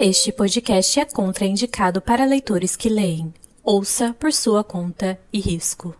Este 0.00 0.30
podcast 0.30 1.00
é 1.00 1.04
contraindicado 1.04 2.00
para 2.00 2.24
leitores 2.24 2.76
que 2.76 2.88
leem. 2.88 3.34
Ouça 3.64 4.14
por 4.14 4.32
sua 4.32 4.62
conta 4.62 5.20
e 5.32 5.40
risco. 5.40 5.92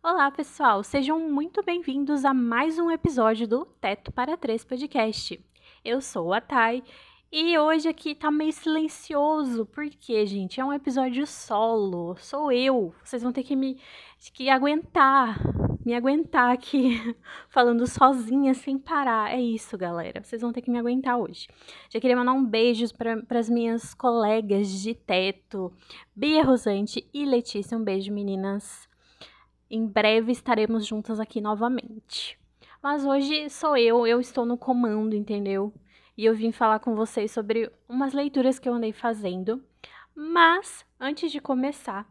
Olá, 0.00 0.30
pessoal! 0.30 0.84
Sejam 0.84 1.18
muito 1.18 1.64
bem-vindos 1.64 2.24
a 2.24 2.32
mais 2.32 2.78
um 2.78 2.92
episódio 2.92 3.48
do 3.48 3.66
Teto 3.80 4.12
para 4.12 4.36
Três 4.36 4.62
Podcast. 4.62 5.44
Eu 5.84 6.00
sou 6.00 6.32
a 6.32 6.40
Thay 6.40 6.84
e 7.32 7.58
hoje 7.58 7.88
aqui 7.88 8.14
tá 8.14 8.30
meio 8.30 8.52
silencioso, 8.52 9.66
porque, 9.66 10.24
gente, 10.26 10.60
é 10.60 10.64
um 10.64 10.72
episódio 10.72 11.26
solo. 11.26 12.14
Sou 12.20 12.52
eu. 12.52 12.94
Vocês 13.02 13.20
vão 13.20 13.32
ter 13.32 13.42
que 13.42 13.56
me 13.56 13.80
que 14.32 14.48
aguentar, 14.48 15.40
me 15.84 15.94
aguentar 15.94 16.52
aqui 16.52 16.98
falando 17.48 17.86
sozinha 17.86 18.54
sem 18.54 18.78
parar. 18.78 19.32
É 19.32 19.40
isso, 19.40 19.76
galera. 19.76 20.22
Vocês 20.22 20.42
vão 20.42 20.52
ter 20.52 20.62
que 20.62 20.70
me 20.70 20.78
aguentar 20.78 21.18
hoje. 21.18 21.48
Já 21.90 22.00
queria 22.00 22.16
mandar 22.16 22.32
um 22.32 22.44
beijo 22.44 22.86
para 22.94 23.38
as 23.38 23.48
minhas 23.48 23.94
colegas 23.94 24.68
de 24.68 24.94
teto, 24.94 25.72
Bia 26.14 26.42
Rosante 26.42 27.08
e 27.12 27.24
Letícia. 27.24 27.76
Um 27.76 27.84
beijo, 27.84 28.12
meninas. 28.12 28.88
Em 29.70 29.86
breve 29.86 30.32
estaremos 30.32 30.86
juntas 30.86 31.20
aqui 31.20 31.40
novamente. 31.40 32.38
Mas 32.82 33.04
hoje 33.04 33.48
sou 33.50 33.76
eu, 33.76 34.06
eu 34.06 34.20
estou 34.20 34.44
no 34.44 34.58
comando, 34.58 35.14
entendeu? 35.14 35.72
e 36.16 36.24
eu 36.24 36.34
vim 36.34 36.52
falar 36.52 36.78
com 36.78 36.94
vocês 36.94 37.30
sobre 37.30 37.70
umas 37.88 38.12
leituras 38.12 38.58
que 38.58 38.68
eu 38.68 38.74
andei 38.74 38.92
fazendo. 38.92 39.62
Mas, 40.14 40.84
antes 40.98 41.32
de 41.32 41.40
começar, 41.40 42.06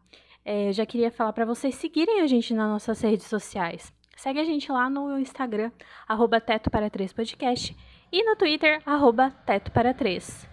é, 0.46 0.70
eu 0.70 0.74
já 0.74 0.86
queria 0.86 1.12
falar 1.12 1.34
para 1.34 1.46
vocês 1.46 1.76
seguirem 1.76 2.22
a 2.22 2.28
gente 2.28 2.54
nas 2.54 2.70
nossas 2.70 3.02
redes 3.02 3.28
sociais. 3.28 3.94
Segue 4.16 4.40
a 4.40 4.44
gente 4.44 4.72
lá 4.72 4.90
no 4.90 5.18
Instagram, 5.20 5.72
arroba 6.08 6.40
Teto 6.40 6.70
para 6.70 6.90
3 6.90 7.12
Podcast, 7.14 7.76
e 8.12 8.24
no 8.24 8.36
Twitter, 8.36 8.82
arroba 8.86 9.32
Teto 9.46 9.72
para 9.72 9.94
3. 9.94 10.48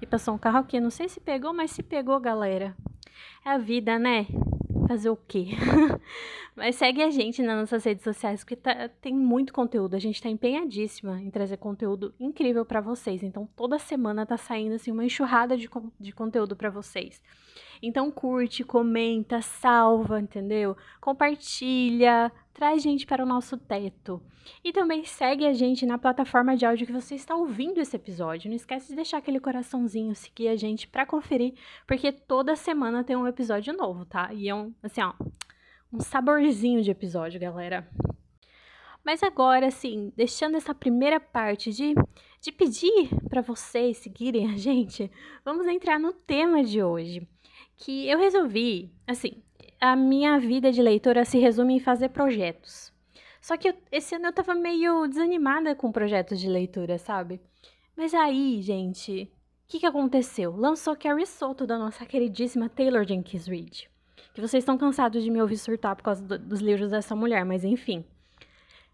E 0.00 0.06
passou 0.06 0.34
um 0.34 0.38
carro 0.38 0.58
aqui, 0.58 0.80
não 0.80 0.90
sei 0.90 1.08
se 1.08 1.20
pegou, 1.20 1.52
mas 1.52 1.70
se 1.70 1.82
pegou, 1.82 2.18
galera. 2.20 2.74
É 3.44 3.50
a 3.50 3.58
vida, 3.58 3.98
né? 3.98 4.26
Fazer 4.88 5.10
o 5.10 5.16
quê? 5.16 5.48
Mas 6.54 6.76
segue 6.76 7.02
a 7.02 7.10
gente 7.10 7.42
nas 7.42 7.58
nossas 7.58 7.84
redes 7.84 8.02
sociais, 8.02 8.40
porque 8.40 8.56
tá, 8.56 8.88
tem 9.00 9.14
muito 9.14 9.52
conteúdo. 9.52 9.94
A 9.94 9.98
gente 9.98 10.22
tá 10.22 10.28
empenhadíssima 10.28 11.20
em 11.20 11.28
trazer 11.28 11.58
conteúdo 11.58 12.14
incrível 12.18 12.64
para 12.64 12.80
vocês. 12.80 13.22
Então, 13.22 13.46
toda 13.54 13.78
semana 13.78 14.24
tá 14.24 14.38
saindo 14.38 14.74
assim 14.74 14.90
uma 14.90 15.04
enxurrada 15.04 15.56
de, 15.56 15.68
de 16.00 16.12
conteúdo 16.12 16.56
para 16.56 16.70
vocês. 16.70 17.20
Então, 17.82 18.10
curte, 18.10 18.64
comenta, 18.64 19.40
salva, 19.42 20.20
entendeu? 20.20 20.76
Compartilha, 21.00 22.32
traz 22.52 22.82
gente 22.82 23.06
para 23.06 23.22
o 23.22 23.26
nosso 23.26 23.56
teto. 23.56 24.22
E 24.64 24.72
também 24.72 25.04
segue 25.04 25.46
a 25.46 25.52
gente 25.52 25.84
na 25.84 25.98
plataforma 25.98 26.56
de 26.56 26.64
áudio 26.64 26.86
que 26.86 26.92
você 26.92 27.14
está 27.14 27.34
ouvindo 27.34 27.80
esse 27.80 27.96
episódio. 27.96 28.48
Não 28.48 28.56
esquece 28.56 28.88
de 28.88 28.96
deixar 28.96 29.18
aquele 29.18 29.40
coraçãozinho, 29.40 30.14
seguir 30.14 30.48
a 30.48 30.56
gente 30.56 30.88
para 30.88 31.06
conferir, 31.06 31.54
porque 31.86 32.12
toda 32.12 32.56
semana 32.56 33.04
tem 33.04 33.16
um 33.16 33.26
episódio 33.26 33.74
novo, 33.74 34.04
tá? 34.04 34.32
E 34.32 34.48
é 34.48 34.54
um, 34.54 34.72
assim, 34.82 35.02
ó, 35.02 35.12
um 35.92 36.00
saborzinho 36.00 36.82
de 36.82 36.90
episódio, 36.90 37.40
galera. 37.40 37.88
Mas 39.04 39.22
agora, 39.22 39.68
assim, 39.68 40.12
deixando 40.16 40.56
essa 40.56 40.74
primeira 40.74 41.20
parte 41.20 41.70
de, 41.70 41.94
de 42.40 42.50
pedir 42.50 43.08
para 43.28 43.40
vocês 43.40 43.98
seguirem 43.98 44.50
a 44.50 44.56
gente, 44.56 45.10
vamos 45.44 45.66
entrar 45.68 45.98
no 46.00 46.12
tema 46.12 46.64
de 46.64 46.82
hoje. 46.82 47.28
Que 47.76 48.08
eu 48.08 48.18
resolvi, 48.18 48.90
assim, 49.06 49.42
a 49.80 49.94
minha 49.94 50.38
vida 50.38 50.72
de 50.72 50.82
leitora 50.82 51.24
se 51.24 51.38
resume 51.38 51.74
em 51.74 51.80
fazer 51.80 52.08
projetos. 52.08 52.92
Só 53.40 53.56
que 53.56 53.68
eu, 53.68 53.74
esse 53.92 54.14
ano 54.14 54.26
eu 54.26 54.32
tava 54.32 54.54
meio 54.54 55.06
desanimada 55.06 55.74
com 55.74 55.92
projetos 55.92 56.40
de 56.40 56.48
leitura, 56.48 56.98
sabe? 56.98 57.40
Mas 57.96 58.12
aí, 58.12 58.60
gente, 58.60 59.30
o 59.66 59.68
que, 59.68 59.80
que 59.80 59.86
aconteceu? 59.86 60.54
Lançou 60.56 60.96
Carrie 60.96 61.26
Soto, 61.26 61.66
da 61.66 61.78
nossa 61.78 62.04
queridíssima 62.04 62.68
Taylor 62.68 63.06
Jenkins 63.06 63.46
Reid. 63.46 63.88
Que 64.34 64.40
vocês 64.40 64.62
estão 64.62 64.76
cansados 64.76 65.22
de 65.22 65.30
me 65.30 65.40
ouvir 65.40 65.56
surtar 65.56 65.96
por 65.96 66.02
causa 66.02 66.22
do, 66.22 66.38
dos 66.38 66.60
livros 66.60 66.90
dessa 66.90 67.16
mulher, 67.16 67.44
mas 67.44 67.64
enfim. 67.64 68.04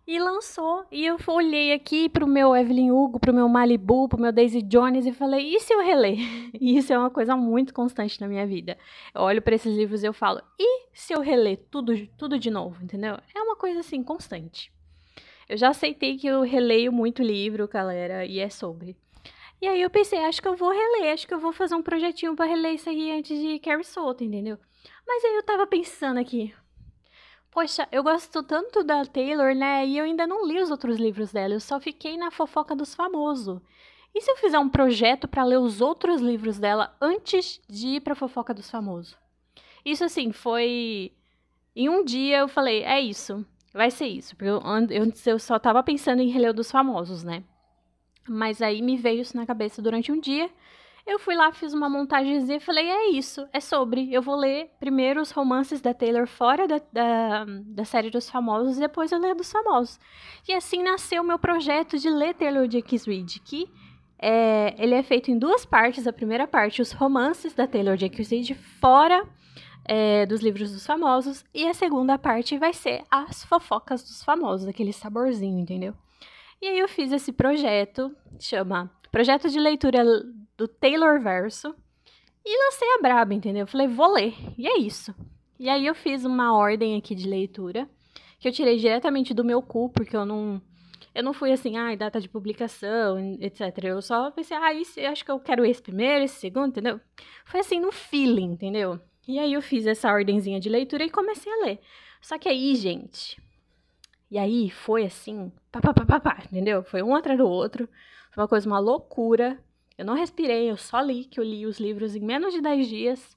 E 0.04 0.18
lançou, 0.18 0.84
e 0.90 1.06
eu 1.06 1.16
olhei 1.28 1.72
aqui 1.72 2.08
pro 2.08 2.26
meu 2.26 2.56
Evelyn 2.56 2.90
Hugo, 2.90 3.20
pro 3.20 3.32
meu 3.32 3.48
Malibu, 3.48 4.08
pro 4.08 4.20
meu 4.20 4.32
Daisy 4.32 4.60
Jones 4.60 5.06
e 5.06 5.12
falei, 5.12 5.54
e 5.54 5.60
se 5.60 5.72
eu 5.72 5.80
reler? 5.80 6.18
E 6.60 6.76
isso 6.76 6.92
é 6.92 6.98
uma 6.98 7.10
coisa 7.10 7.36
muito 7.36 7.72
constante 7.72 8.20
na 8.20 8.26
minha 8.26 8.46
vida. 8.46 8.76
Eu 9.14 9.22
olho 9.22 9.40
para 9.40 9.54
esses 9.54 9.76
livros 9.76 10.02
e 10.02 10.06
eu 10.06 10.12
falo, 10.12 10.42
e 10.58 10.88
se 10.92 11.12
eu 11.12 11.20
reler 11.20 11.58
tudo, 11.70 11.94
tudo 12.18 12.38
de 12.38 12.50
novo, 12.50 12.82
entendeu? 12.82 13.16
É 13.34 13.40
uma 13.40 13.54
coisa 13.54 13.80
assim, 13.80 14.02
constante. 14.02 14.72
Eu 15.48 15.56
já 15.56 15.68
aceitei 15.68 16.16
que 16.16 16.26
eu 16.26 16.42
releio 16.42 16.92
muito 16.92 17.22
livro, 17.22 17.68
galera, 17.68 18.26
e 18.26 18.40
é 18.40 18.48
sobre. 18.48 18.96
E 19.60 19.68
aí 19.68 19.80
eu 19.80 19.90
pensei, 19.90 20.18
acho 20.24 20.42
que 20.42 20.48
eu 20.48 20.56
vou 20.56 20.70
reler, 20.70 21.12
acho 21.12 21.28
que 21.28 21.34
eu 21.34 21.38
vou 21.38 21.52
fazer 21.52 21.76
um 21.76 21.82
projetinho 21.82 22.34
para 22.34 22.46
reler 22.46 22.74
isso 22.74 22.88
aí 22.88 23.12
antes 23.12 23.40
de 23.40 23.60
Carrie 23.60 23.84
Soto, 23.84 24.24
entendeu? 24.24 24.58
Mas 25.06 25.24
aí 25.24 25.36
eu 25.36 25.42
tava 25.44 25.66
pensando 25.66 26.18
aqui, 26.18 26.52
Poxa, 27.52 27.86
eu 27.92 28.02
gosto 28.02 28.42
tanto 28.42 28.82
da 28.82 29.04
Taylor, 29.04 29.54
né? 29.54 29.86
E 29.86 29.98
eu 29.98 30.04
ainda 30.04 30.26
não 30.26 30.46
li 30.46 30.58
os 30.58 30.70
outros 30.70 30.96
livros 30.96 31.32
dela, 31.32 31.52
eu 31.52 31.60
só 31.60 31.78
fiquei 31.78 32.16
na 32.16 32.30
fofoca 32.30 32.74
dos 32.74 32.94
famosos. 32.94 33.60
E 34.14 34.22
se 34.22 34.30
eu 34.30 34.36
fizer 34.36 34.58
um 34.58 34.70
projeto 34.70 35.28
para 35.28 35.44
ler 35.44 35.58
os 35.58 35.82
outros 35.82 36.22
livros 36.22 36.58
dela 36.58 36.96
antes 36.98 37.60
de 37.68 37.88
ir 37.88 38.00
pra 38.00 38.14
fofoca 38.14 38.54
dos 38.54 38.70
famosos? 38.70 39.18
Isso, 39.84 40.02
assim, 40.02 40.32
foi. 40.32 41.12
Em 41.76 41.90
um 41.90 42.02
dia 42.02 42.38
eu 42.38 42.48
falei, 42.48 42.84
é 42.84 42.98
isso, 43.00 43.44
vai 43.72 43.90
ser 43.90 44.06
isso. 44.06 44.34
Porque 44.34 44.48
eu, 44.50 44.60
antes 44.64 45.26
eu 45.26 45.38
só 45.38 45.58
tava 45.58 45.82
pensando 45.82 46.22
em 46.22 46.30
reler 46.30 46.54
dos 46.54 46.70
famosos, 46.70 47.22
né? 47.22 47.44
Mas 48.26 48.62
aí 48.62 48.80
me 48.80 48.96
veio 48.96 49.20
isso 49.20 49.36
na 49.36 49.44
cabeça 49.44 49.82
durante 49.82 50.10
um 50.10 50.18
dia. 50.18 50.50
Eu 51.04 51.18
fui 51.18 51.34
lá, 51.34 51.52
fiz 51.52 51.74
uma 51.74 51.88
montagemzinha 51.88 52.58
e 52.58 52.60
falei: 52.60 52.88
é 52.88 53.10
isso, 53.10 53.46
é 53.52 53.60
sobre. 53.60 54.12
Eu 54.12 54.22
vou 54.22 54.36
ler 54.36 54.70
primeiro 54.78 55.20
os 55.20 55.32
romances 55.32 55.80
da 55.80 55.92
Taylor 55.92 56.26
fora 56.26 56.66
da, 56.68 56.80
da, 56.92 57.44
da 57.44 57.84
série 57.84 58.08
dos 58.08 58.30
famosos 58.30 58.76
e 58.76 58.80
depois 58.80 59.10
eu 59.10 59.18
leio 59.18 59.34
dos 59.34 59.50
famosos. 59.50 59.98
E 60.48 60.52
assim 60.52 60.82
nasceu 60.82 61.22
o 61.22 61.26
meu 61.26 61.38
projeto 61.38 61.98
de 61.98 62.08
ler 62.08 62.34
Taylor 62.34 62.70
Jenkins 62.70 63.04
Reid, 63.04 63.40
que 63.40 63.68
é, 64.18 64.74
ele 64.78 64.94
é 64.94 65.02
feito 65.02 65.30
em 65.30 65.38
duas 65.38 65.64
partes. 65.64 66.06
A 66.06 66.12
primeira 66.12 66.46
parte, 66.46 66.80
os 66.80 66.92
romances 66.92 67.52
da 67.52 67.66
Taylor 67.66 67.96
Jenkins 67.96 68.30
Reid 68.30 68.54
fora 68.54 69.26
é, 69.84 70.24
dos 70.26 70.40
livros 70.40 70.72
dos 70.72 70.86
famosos. 70.86 71.44
E 71.52 71.66
a 71.68 71.74
segunda 71.74 72.16
parte 72.16 72.56
vai 72.56 72.72
ser 72.72 73.02
as 73.10 73.44
fofocas 73.44 74.02
dos 74.02 74.22
famosos, 74.22 74.68
aquele 74.68 74.92
saborzinho, 74.92 75.58
entendeu? 75.58 75.94
E 76.60 76.68
aí 76.68 76.78
eu 76.78 76.88
fiz 76.88 77.10
esse 77.10 77.32
projeto, 77.32 78.14
chama 78.38 78.88
Projeto 79.10 79.48
de 79.50 79.58
Leitura 79.58 80.04
do 80.62 80.68
Taylor 80.68 81.20
Verso. 81.20 81.74
E 82.44 82.64
lancei 82.64 82.88
a 82.94 83.02
braba, 83.02 83.34
entendeu? 83.34 83.66
Falei, 83.66 83.88
vou 83.88 84.12
ler. 84.12 84.34
E 84.56 84.68
é 84.68 84.78
isso. 84.78 85.14
E 85.58 85.68
aí 85.68 85.86
eu 85.86 85.94
fiz 85.94 86.24
uma 86.24 86.56
ordem 86.56 86.96
aqui 86.96 87.14
de 87.14 87.28
leitura, 87.28 87.88
que 88.38 88.46
eu 88.48 88.52
tirei 88.52 88.76
diretamente 88.76 89.34
do 89.34 89.44
meu 89.44 89.60
cu, 89.60 89.88
porque 89.90 90.16
eu 90.16 90.24
não. 90.24 90.62
Eu 91.14 91.22
não 91.22 91.32
fui 91.32 91.52
assim, 91.52 91.76
ah, 91.76 91.94
data 91.94 92.20
de 92.20 92.28
publicação, 92.28 93.18
etc. 93.40 93.84
Eu 93.84 94.00
só 94.00 94.30
pensei, 94.30 94.56
ah, 94.56 94.72
isso, 94.72 94.98
acho 95.00 95.24
que 95.24 95.30
eu 95.30 95.38
quero 95.38 95.64
esse 95.64 95.82
primeiro, 95.82 96.24
esse 96.24 96.36
segundo, 96.36 96.68
entendeu? 96.68 96.98
Foi 97.44 97.60
assim, 97.60 97.78
no 97.78 97.92
feeling, 97.92 98.52
entendeu? 98.52 98.98
E 99.28 99.38
aí 99.38 99.52
eu 99.52 99.60
fiz 99.60 99.86
essa 99.86 100.10
ordenzinha 100.10 100.58
de 100.58 100.68
leitura 100.68 101.04
e 101.04 101.10
comecei 101.10 101.52
a 101.52 101.64
ler. 101.66 101.80
Só 102.20 102.38
que 102.38 102.48
aí, 102.48 102.74
gente. 102.76 103.36
E 104.30 104.38
aí 104.38 104.70
foi 104.70 105.04
assim, 105.04 105.52
pá, 105.70 105.80
pá, 105.80 105.92
pá, 105.92 106.06
pá, 106.06 106.20
pá 106.20 106.42
entendeu? 106.46 106.82
Foi 106.82 107.02
um 107.02 107.14
atrás 107.14 107.38
do 107.38 107.46
outro. 107.46 107.88
Foi 108.32 108.42
uma 108.42 108.48
coisa, 108.48 108.66
uma 108.66 108.78
loucura. 108.78 109.58
Eu 110.02 110.06
não 110.06 110.14
respirei, 110.14 110.68
eu 110.68 110.76
só 110.76 111.00
li, 111.00 111.24
que 111.24 111.38
eu 111.38 111.44
li 111.44 111.64
os 111.64 111.78
livros 111.78 112.16
em 112.16 112.20
menos 112.20 112.52
de 112.52 112.60
10 112.60 112.88
dias. 112.88 113.36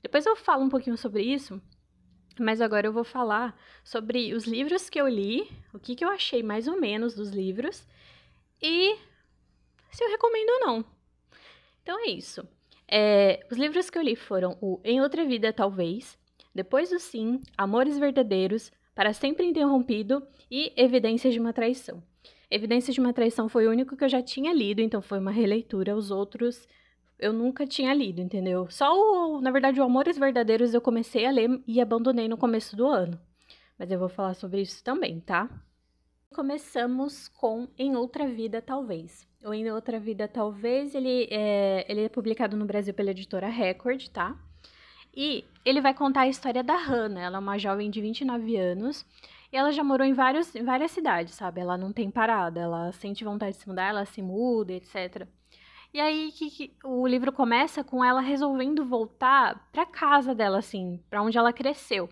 Depois 0.00 0.24
eu 0.24 0.36
falo 0.36 0.62
um 0.62 0.68
pouquinho 0.68 0.96
sobre 0.96 1.20
isso, 1.20 1.60
mas 2.38 2.60
agora 2.60 2.86
eu 2.86 2.92
vou 2.92 3.02
falar 3.02 3.60
sobre 3.82 4.32
os 4.32 4.44
livros 4.44 4.88
que 4.88 5.00
eu 5.00 5.08
li, 5.08 5.50
o 5.74 5.80
que, 5.80 5.96
que 5.96 6.04
eu 6.04 6.08
achei 6.08 6.44
mais 6.44 6.68
ou 6.68 6.80
menos 6.80 7.16
dos 7.16 7.30
livros 7.30 7.84
e 8.62 8.96
se 9.90 10.04
eu 10.04 10.08
recomendo 10.08 10.48
ou 10.48 10.60
não. 10.60 10.84
Então 11.82 11.98
é 11.98 12.10
isso. 12.10 12.46
É, 12.86 13.44
os 13.50 13.58
livros 13.58 13.90
que 13.90 13.98
eu 13.98 14.02
li 14.02 14.14
foram 14.14 14.56
o 14.60 14.80
Em 14.84 15.00
Outra 15.00 15.24
Vida, 15.24 15.52
Talvez, 15.52 16.16
Depois 16.54 16.90
do 16.90 17.00
Sim, 17.00 17.42
Amores 17.58 17.98
Verdadeiros, 17.98 18.70
Para 18.94 19.12
Sempre 19.12 19.44
Interrompido 19.44 20.24
e 20.48 20.72
Evidências 20.76 21.34
de 21.34 21.40
uma 21.40 21.52
Traição. 21.52 22.00
Evidências 22.50 22.94
de 22.94 23.00
uma 23.00 23.12
Traição 23.12 23.48
foi 23.48 23.66
o 23.66 23.70
único 23.70 23.96
que 23.96 24.04
eu 24.04 24.08
já 24.08 24.22
tinha 24.22 24.52
lido, 24.52 24.80
então 24.80 25.02
foi 25.02 25.18
uma 25.18 25.30
releitura. 25.30 25.96
Os 25.96 26.10
outros 26.10 26.68
eu 27.18 27.32
nunca 27.32 27.66
tinha 27.66 27.92
lido, 27.94 28.20
entendeu? 28.20 28.68
Só 28.70 28.92
o, 28.94 29.40
na 29.40 29.50
verdade, 29.50 29.80
o 29.80 29.84
Amores 29.84 30.18
Verdadeiros 30.18 30.74
eu 30.74 30.80
comecei 30.80 31.26
a 31.26 31.30
ler 31.30 31.60
e 31.66 31.80
abandonei 31.80 32.28
no 32.28 32.36
começo 32.36 32.76
do 32.76 32.86
ano. 32.86 33.18
Mas 33.78 33.90
eu 33.90 33.98
vou 33.98 34.08
falar 34.08 34.34
sobre 34.34 34.60
isso 34.60 34.82
também, 34.84 35.20
tá? 35.20 35.48
Começamos 36.34 37.28
com 37.28 37.68
Em 37.78 37.96
Outra 37.96 38.26
Vida, 38.26 38.60
Talvez. 38.60 39.26
O 39.44 39.54
Em 39.54 39.70
Outra 39.70 39.98
Vida, 39.98 40.28
Talvez, 40.28 40.94
ele 40.94 41.28
é, 41.30 41.86
ele 41.88 42.04
é 42.04 42.08
publicado 42.08 42.56
no 42.56 42.66
Brasil 42.66 42.92
pela 42.92 43.10
editora 43.10 43.48
Record, 43.48 44.08
tá? 44.08 44.36
E 45.14 45.44
ele 45.64 45.80
vai 45.80 45.94
contar 45.94 46.22
a 46.22 46.28
história 46.28 46.62
da 46.62 46.76
Hannah. 46.76 47.22
Ela 47.22 47.36
é 47.36 47.40
uma 47.40 47.58
jovem 47.58 47.90
de 47.90 48.02
29 48.02 48.56
anos. 48.56 49.06
Ela 49.56 49.72
já 49.72 49.82
morou 49.82 50.06
em, 50.06 50.12
vários, 50.12 50.54
em 50.54 50.64
várias 50.64 50.90
cidades, 50.90 51.34
sabe? 51.34 51.60
Ela 51.60 51.76
não 51.76 51.92
tem 51.92 52.10
parada. 52.10 52.60
Ela 52.60 52.92
sente 52.92 53.24
vontade 53.24 53.56
de 53.56 53.62
se 53.62 53.68
mudar, 53.68 53.88
ela 53.88 54.04
se 54.04 54.20
muda, 54.20 54.72
etc. 54.72 55.26
E 55.94 56.00
aí 56.00 56.30
que, 56.32 56.50
que, 56.50 56.76
o 56.84 57.06
livro 57.06 57.32
começa 57.32 57.82
com 57.82 58.04
ela 58.04 58.20
resolvendo 58.20 58.84
voltar 58.84 59.68
pra 59.72 59.86
casa 59.86 60.34
dela, 60.34 60.58
assim, 60.58 61.02
pra 61.08 61.22
onde 61.22 61.38
ela 61.38 61.52
cresceu. 61.52 62.08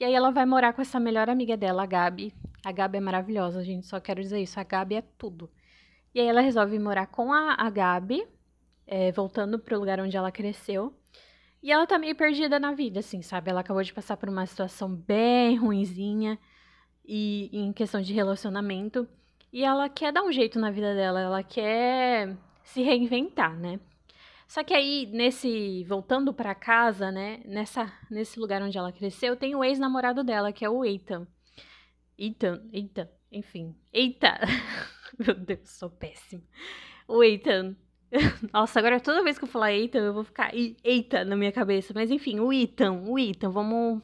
E 0.00 0.04
aí 0.04 0.14
ela 0.14 0.30
vai 0.30 0.46
morar 0.46 0.72
com 0.72 0.80
essa 0.80 0.98
melhor 0.98 1.28
amiga 1.28 1.56
dela, 1.56 1.82
a 1.82 1.86
Gabi. 1.86 2.32
A 2.64 2.72
Gabi 2.72 2.98
é 2.98 3.00
maravilhosa, 3.00 3.62
gente, 3.62 3.86
só 3.86 4.00
quero 4.00 4.22
dizer 4.22 4.40
isso. 4.40 4.58
A 4.58 4.64
Gabi 4.64 4.94
é 4.94 5.02
tudo. 5.02 5.50
E 6.14 6.20
aí 6.20 6.26
ela 6.26 6.40
resolve 6.40 6.78
morar 6.78 7.06
com 7.06 7.32
a, 7.32 7.54
a 7.54 7.68
Gabi, 7.70 8.26
é, 8.86 9.12
voltando 9.12 9.58
pro 9.58 9.78
lugar 9.78 10.00
onde 10.00 10.16
ela 10.16 10.32
cresceu. 10.32 10.94
E 11.62 11.70
ela 11.70 11.86
tá 11.86 11.98
meio 11.98 12.16
perdida 12.16 12.58
na 12.58 12.72
vida, 12.72 13.00
assim, 13.00 13.22
sabe? 13.22 13.50
Ela 13.50 13.60
acabou 13.60 13.82
de 13.82 13.92
passar 13.92 14.16
por 14.16 14.28
uma 14.28 14.46
situação 14.46 14.88
bem 14.88 15.56
ruinzinha 15.56 16.38
e 17.04 17.50
em 17.52 17.72
questão 17.72 18.00
de 18.00 18.12
relacionamento. 18.12 19.08
E 19.52 19.64
ela 19.64 19.88
quer 19.88 20.12
dar 20.12 20.22
um 20.22 20.32
jeito 20.32 20.58
na 20.58 20.70
vida 20.70 20.94
dela, 20.94 21.20
ela 21.20 21.42
quer 21.42 22.36
se 22.64 22.82
reinventar, 22.82 23.58
né? 23.58 23.78
Só 24.52 24.62
que 24.62 24.74
aí, 24.74 25.08
nesse. 25.10 25.82
Voltando 25.84 26.32
para 26.32 26.54
casa, 26.54 27.10
né? 27.10 27.40
Nessa, 27.46 27.90
nesse 28.10 28.38
lugar 28.38 28.60
onde 28.62 28.76
ela 28.76 28.92
cresceu, 28.92 29.34
tem 29.34 29.54
o 29.54 29.64
ex-namorado 29.64 30.22
dela, 30.22 30.52
que 30.52 30.64
é 30.64 30.68
o 30.68 30.84
Ethan. 30.84 31.26
Ethan, 32.18 32.62
Ethan, 32.72 33.08
enfim. 33.30 33.74
Eita! 33.92 34.38
Meu 35.18 35.34
Deus, 35.34 35.70
sou 35.70 35.88
péssimo. 35.88 36.42
O 37.08 37.24
Ethan. 37.24 37.74
Nossa, 38.52 38.78
agora 38.78 39.00
toda 39.00 39.24
vez 39.24 39.38
que 39.38 39.44
eu 39.44 39.48
falar 39.48 39.72
Ethan, 39.72 40.00
eu 40.00 40.12
vou 40.12 40.24
ficar 40.24 40.52
Eita 40.54 41.24
na 41.24 41.34
minha 41.34 41.50
cabeça. 41.50 41.92
Mas 41.94 42.10
enfim, 42.10 42.38
o 42.38 42.52
Ethan, 42.52 43.04
o 43.06 43.18
Ethan, 43.18 43.48
vamos 43.48 44.02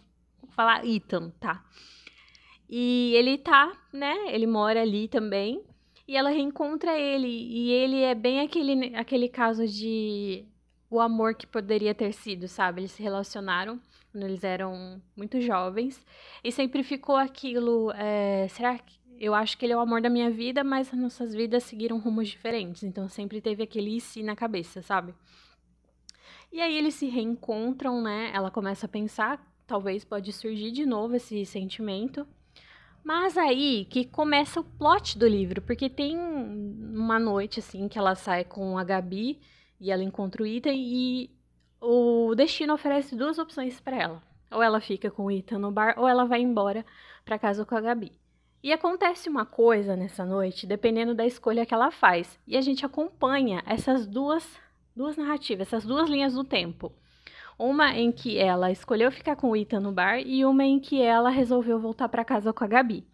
falar 0.49 0.83
Ethan, 0.87 1.31
tá? 1.39 1.63
E 2.69 3.15
ele 3.15 3.39
tá, 3.39 3.73
né? 3.93 4.15
Ele 4.35 4.47
mora 4.47 4.83
ali 4.83 5.09
também 5.09 5.65
e 6.07 6.17
ela 6.17 6.31
reencontra 6.31 6.99
ele. 6.99 7.29
E 7.29 7.71
ele 7.71 8.03
é 8.03 8.15
bem 8.15 8.41
aquele, 8.41 8.95
aquele 8.97 9.29
caso 9.29 9.67
de 9.67 10.45
o 10.91 11.01
amor 11.01 11.35
que 11.35 11.47
poderia 11.47 11.95
ter 11.95 12.13
sido, 12.13 12.49
sabe? 12.49 12.81
Eles 12.81 12.93
se 12.93 13.03
relacionaram 13.03 13.79
quando 14.11 14.25
eles 14.25 14.43
eram 14.43 15.03
muito 15.15 15.41
jovens. 15.41 16.05
E 16.43 16.51
sempre 16.51 16.83
ficou 16.83 17.17
aquilo. 17.17 17.93
É, 17.93 18.49
será 18.49 18.79
que. 18.79 18.99
Eu 19.21 19.35
acho 19.35 19.59
que 19.59 19.67
ele 19.67 19.73
é 19.73 19.77
o 19.77 19.81
amor 19.81 20.01
da 20.01 20.09
minha 20.09 20.31
vida, 20.31 20.63
mas 20.63 20.95
as 20.95 20.99
nossas 20.99 21.35
vidas 21.35 21.65
seguiram 21.65 21.99
rumos 21.99 22.29
diferentes. 22.29 22.85
Então 22.85 23.09
sempre 23.09 23.41
teve 23.41 23.65
aquele 23.65 23.97
e 23.97 24.01
si 24.01 24.23
na 24.23 24.37
cabeça, 24.37 24.81
sabe? 24.81 25.13
E 26.53 26.61
aí 26.61 26.79
eles 26.79 26.95
se 26.95 27.07
reencontram, 27.07 28.01
né? 28.01 28.31
Ela 28.33 28.49
começa 28.49 28.87
a 28.87 28.89
pensar, 28.89 29.45
talvez 29.67 30.05
pode 30.05 30.33
surgir 30.33 30.71
de 30.71 30.87
novo 30.87 31.17
esse 31.17 31.45
sentimento. 31.45 32.25
Mas 33.09 33.39
aí 33.39 33.87
que 33.87 34.05
começa 34.05 34.61
o 34.61 34.65
plot 34.65 35.19
do 35.19 35.27
livro, 35.27 35.63
porque 35.63 35.89
tem 35.89 36.15
uma 36.15 37.19
noite 37.19 37.59
assim 37.59 37.89
que 37.89 37.99
ela 37.99 38.15
sai 38.15 38.45
com 38.45 38.77
a 38.77 38.85
Gabi 38.85 39.41
e 39.81 39.91
ela 39.91 40.03
encontra 40.03 40.43
o 40.43 40.47
Ethan 40.47 40.75
e 40.75 41.31
o 41.81 42.35
destino 42.35 42.75
oferece 42.75 43.17
duas 43.17 43.39
opções 43.39 43.81
para 43.81 43.97
ela. 43.97 44.23
Ou 44.51 44.63
ela 44.63 44.79
fica 44.79 45.11
com 45.11 45.25
o 45.25 45.31
Ethan 45.31 45.59
no 45.59 45.73
bar 45.73 45.95
ou 45.97 46.07
ela 46.07 46.27
vai 46.27 46.43
embora 46.43 46.85
para 47.25 47.39
casa 47.39 47.65
com 47.65 47.75
a 47.75 47.81
Gabi. 47.81 48.13
E 48.63 48.75
acontece 48.75 49.31
uma 49.31 49.47
coisa 49.47 49.97
nessa 49.97 50.27
noite, 50.27 50.67
dependendo 50.67 51.15
da 51.15 51.25
escolha 51.25 51.65
que 51.65 51.73
ela 51.73 51.91
faz. 51.91 52.39
E 52.47 52.59
a 52.59 52.61
gente 52.61 52.85
acompanha 52.85 53.63
essas 53.65 54.07
duas 54.07 54.47
duas 54.95 55.17
narrativas, 55.17 55.69
essas 55.69 55.87
duas 55.87 56.11
linhas 56.11 56.35
do 56.35 56.45
tempo. 56.45 56.93
Uma 57.59 57.97
em 57.97 58.13
que 58.13 58.39
ela 58.39 58.71
escolheu 58.71 59.11
ficar 59.11 59.35
com 59.35 59.51
o 59.51 59.57
Ethan 59.57 59.81
no 59.81 59.91
bar 59.91 60.21
e 60.21 60.45
uma 60.45 60.65
em 60.65 60.79
que 60.79 61.03
ela 61.03 61.29
resolveu 61.29 61.81
voltar 61.81 62.09
para 62.09 62.25
casa 62.25 62.53
com 62.53 62.63
a 62.63 62.69
Gabi. 62.69 63.05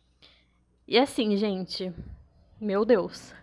E 0.86 0.98
assim, 0.98 1.34
gente, 1.36 1.90
meu 2.60 2.84
Deus. 2.84 3.34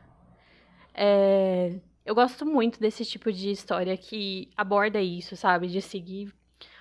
É, 0.94 1.80
eu 2.06 2.14
gosto 2.14 2.46
muito 2.46 2.80
desse 2.80 3.04
tipo 3.04 3.32
de 3.32 3.50
história 3.50 3.98
que 3.98 4.50
aborda 4.56 5.02
isso, 5.02 5.36
sabe? 5.36 5.68
De 5.68 5.82
seguir 5.82 6.32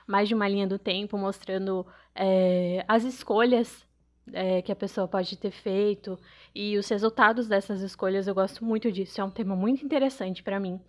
mais 0.07 0.29
de 0.29 0.35
uma 0.35 0.49
linha 0.49 0.67
do 0.67 0.79
tempo, 0.79 1.17
mostrando 1.17 1.87
é, 2.15 2.85
as 2.89 3.05
escolhas 3.05 3.87
é, 4.33 4.61
que 4.61 4.73
a 4.73 4.77
pessoa 4.77 5.09
pode 5.09 5.37
ter 5.39 5.51
feito 5.51 6.19
e 6.55 6.77
os 6.77 6.89
resultados 6.89 7.49
dessas 7.49 7.81
escolhas. 7.81 8.27
Eu 8.27 8.35
gosto 8.35 8.65
muito 8.65 8.91
disso. 8.91 9.21
É 9.21 9.25
um 9.25 9.31
tema 9.31 9.57
muito 9.57 9.85
interessante 9.85 10.43
para 10.43 10.61
mim. 10.61 10.81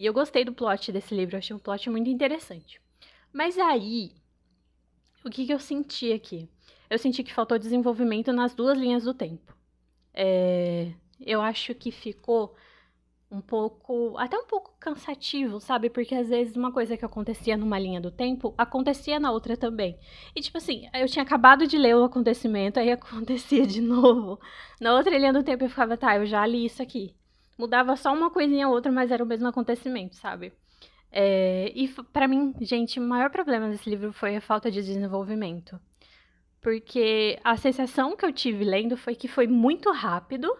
E 0.00 0.06
eu 0.06 0.14
gostei 0.14 0.46
do 0.46 0.54
plot 0.54 0.90
desse 0.92 1.14
livro, 1.14 1.36
achei 1.36 1.54
um 1.54 1.58
plot 1.58 1.90
muito 1.90 2.08
interessante. 2.08 2.80
Mas 3.30 3.58
aí, 3.58 4.12
o 5.22 5.28
que, 5.28 5.44
que 5.44 5.52
eu 5.52 5.58
senti 5.58 6.10
aqui? 6.10 6.48
Eu 6.88 6.98
senti 6.98 7.22
que 7.22 7.34
faltou 7.34 7.58
desenvolvimento 7.58 8.32
nas 8.32 8.54
duas 8.54 8.78
linhas 8.78 9.04
do 9.04 9.12
tempo. 9.12 9.54
É, 10.14 10.90
eu 11.20 11.42
acho 11.42 11.74
que 11.74 11.90
ficou 11.90 12.56
um 13.30 13.42
pouco, 13.42 14.16
até 14.16 14.38
um 14.38 14.46
pouco 14.46 14.74
cansativo, 14.80 15.60
sabe? 15.60 15.90
Porque 15.90 16.14
às 16.14 16.30
vezes 16.30 16.56
uma 16.56 16.72
coisa 16.72 16.96
que 16.96 17.04
acontecia 17.04 17.58
numa 17.58 17.78
linha 17.78 18.00
do 18.00 18.10
tempo 18.10 18.54
acontecia 18.56 19.20
na 19.20 19.30
outra 19.30 19.54
também. 19.54 19.98
E 20.34 20.40
tipo 20.40 20.56
assim, 20.56 20.88
eu 20.94 21.06
tinha 21.08 21.22
acabado 21.22 21.66
de 21.66 21.76
ler 21.76 21.94
o 21.94 22.04
acontecimento, 22.04 22.80
aí 22.80 22.88
acontecia 22.90 23.66
de 23.66 23.82
novo. 23.82 24.40
Na 24.80 24.94
outra 24.96 25.18
linha 25.18 25.32
do 25.34 25.42
tempo 25.42 25.62
eu 25.64 25.68
ficava, 25.68 25.94
tá, 25.98 26.16
eu 26.16 26.24
já 26.24 26.46
li 26.46 26.64
isso 26.64 26.82
aqui. 26.82 27.14
Mudava 27.60 27.94
só 27.94 28.10
uma 28.10 28.30
coisinha 28.30 28.66
ou 28.66 28.74
outra, 28.74 28.90
mas 28.90 29.10
era 29.10 29.22
o 29.22 29.26
mesmo 29.26 29.46
acontecimento, 29.46 30.16
sabe? 30.16 30.50
É, 31.12 31.70
e 31.74 31.86
para 32.10 32.26
mim, 32.26 32.54
gente, 32.62 32.98
o 32.98 33.02
maior 33.02 33.28
problema 33.28 33.68
desse 33.68 33.90
livro 33.90 34.14
foi 34.14 34.34
a 34.34 34.40
falta 34.40 34.70
de 34.70 34.82
desenvolvimento. 34.82 35.78
Porque 36.62 37.38
a 37.44 37.58
sensação 37.58 38.16
que 38.16 38.24
eu 38.24 38.32
tive 38.32 38.64
lendo 38.64 38.96
foi 38.96 39.14
que 39.14 39.28
foi 39.28 39.46
muito 39.46 39.92
rápido, 39.92 40.50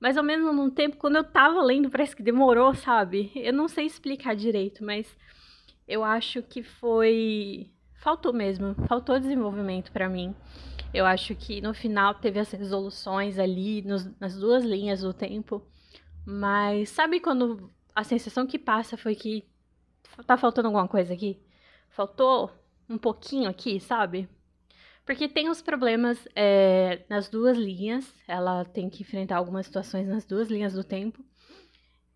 mas 0.00 0.16
ao 0.16 0.24
mesmo 0.24 0.68
tempo, 0.72 0.96
quando 0.96 1.16
eu 1.16 1.24
tava 1.24 1.62
lendo, 1.62 1.88
parece 1.88 2.16
que 2.16 2.24
demorou, 2.24 2.74
sabe? 2.74 3.30
Eu 3.36 3.52
não 3.52 3.68
sei 3.68 3.86
explicar 3.86 4.34
direito, 4.34 4.84
mas 4.84 5.06
eu 5.86 6.02
acho 6.02 6.42
que 6.42 6.62
foi. 6.62 7.70
Faltou 7.94 8.32
mesmo, 8.32 8.74
faltou 8.88 9.18
desenvolvimento 9.20 9.92
para 9.92 10.08
mim. 10.08 10.34
Eu 10.92 11.06
acho 11.06 11.36
que 11.36 11.60
no 11.60 11.72
final 11.72 12.14
teve 12.14 12.40
as 12.40 12.50
resoluções 12.50 13.38
ali, 13.38 13.82
nos, 13.82 14.08
nas 14.18 14.36
duas 14.36 14.64
linhas 14.64 15.02
do 15.02 15.12
tempo. 15.12 15.62
Mas 16.26 16.88
sabe 16.88 17.20
quando 17.20 17.70
a 17.94 18.02
sensação 18.02 18.48
que 18.48 18.58
passa 18.58 18.96
foi 18.96 19.14
que 19.14 19.44
tá 20.26 20.36
faltando 20.36 20.66
alguma 20.66 20.88
coisa 20.88 21.14
aqui? 21.14 21.40
Faltou 21.88 22.50
um 22.90 22.98
pouquinho 22.98 23.48
aqui, 23.48 23.78
sabe? 23.78 24.28
Porque 25.04 25.28
tem 25.28 25.48
os 25.48 25.62
problemas 25.62 26.26
é, 26.34 27.04
nas 27.08 27.28
duas 27.28 27.56
linhas, 27.56 28.12
ela 28.26 28.64
tem 28.64 28.90
que 28.90 29.02
enfrentar 29.02 29.36
algumas 29.36 29.66
situações 29.66 30.08
nas 30.08 30.24
duas 30.24 30.48
linhas 30.48 30.72
do 30.72 30.82
tempo. 30.82 31.24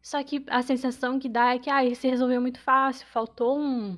Só 0.02 0.24
que 0.24 0.44
a 0.48 0.60
sensação 0.60 1.20
que 1.20 1.28
dá 1.28 1.54
é 1.54 1.58
que, 1.60 1.70
ah, 1.70 1.94
se 1.94 2.08
resolveu 2.08 2.40
muito 2.40 2.58
fácil, 2.58 3.06
faltou 3.06 3.60
um, 3.60 3.96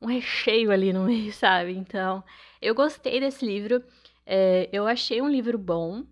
um 0.00 0.06
recheio 0.06 0.70
ali 0.70 0.92
no 0.92 1.06
meio, 1.06 1.32
sabe? 1.34 1.72
Então, 1.72 2.22
eu 2.62 2.72
gostei 2.72 3.18
desse 3.18 3.44
livro, 3.44 3.82
é, 4.24 4.68
eu 4.72 4.86
achei 4.86 5.20
um 5.20 5.28
livro 5.28 5.58
bom, 5.58 6.04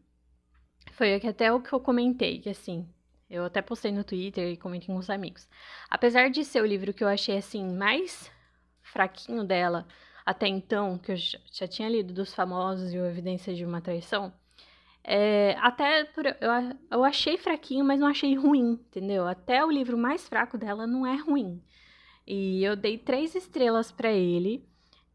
foi 0.94 1.14
até 1.14 1.52
o 1.52 1.60
que 1.60 1.72
eu 1.72 1.80
comentei, 1.80 2.38
que 2.38 2.48
assim, 2.48 2.88
eu 3.28 3.44
até 3.44 3.60
postei 3.60 3.92
no 3.92 4.04
Twitter 4.04 4.52
e 4.52 4.56
comentei 4.56 4.86
com 4.86 4.96
os 4.96 5.10
amigos. 5.10 5.48
Apesar 5.90 6.30
de 6.30 6.44
ser 6.44 6.62
o 6.62 6.66
livro 6.66 6.92
que 6.92 7.02
eu 7.02 7.08
achei 7.08 7.36
assim 7.36 7.76
mais 7.76 8.30
fraquinho 8.82 9.44
dela 9.44 9.86
até 10.24 10.46
então, 10.46 10.96
que 10.98 11.12
eu 11.12 11.16
já 11.16 11.68
tinha 11.68 11.88
lido 11.88 12.14
dos 12.14 12.32
famosos 12.34 12.92
e 12.92 12.98
o 12.98 13.04
Evidência 13.04 13.54
de 13.54 13.64
uma 13.64 13.80
Traição, 13.80 14.32
é, 15.02 15.54
até 15.60 16.04
por, 16.04 16.24
eu, 16.26 16.36
eu 16.90 17.04
achei 17.04 17.36
fraquinho, 17.36 17.84
mas 17.84 18.00
não 18.00 18.08
achei 18.08 18.34
ruim, 18.34 18.72
entendeu? 18.72 19.26
Até 19.26 19.64
o 19.64 19.70
livro 19.70 19.98
mais 19.98 20.26
fraco 20.26 20.56
dela 20.56 20.86
não 20.86 21.06
é 21.06 21.16
ruim. 21.16 21.62
E 22.26 22.64
eu 22.64 22.74
dei 22.74 22.96
três 22.96 23.34
estrelas 23.34 23.92
para 23.92 24.10
ele. 24.10 24.66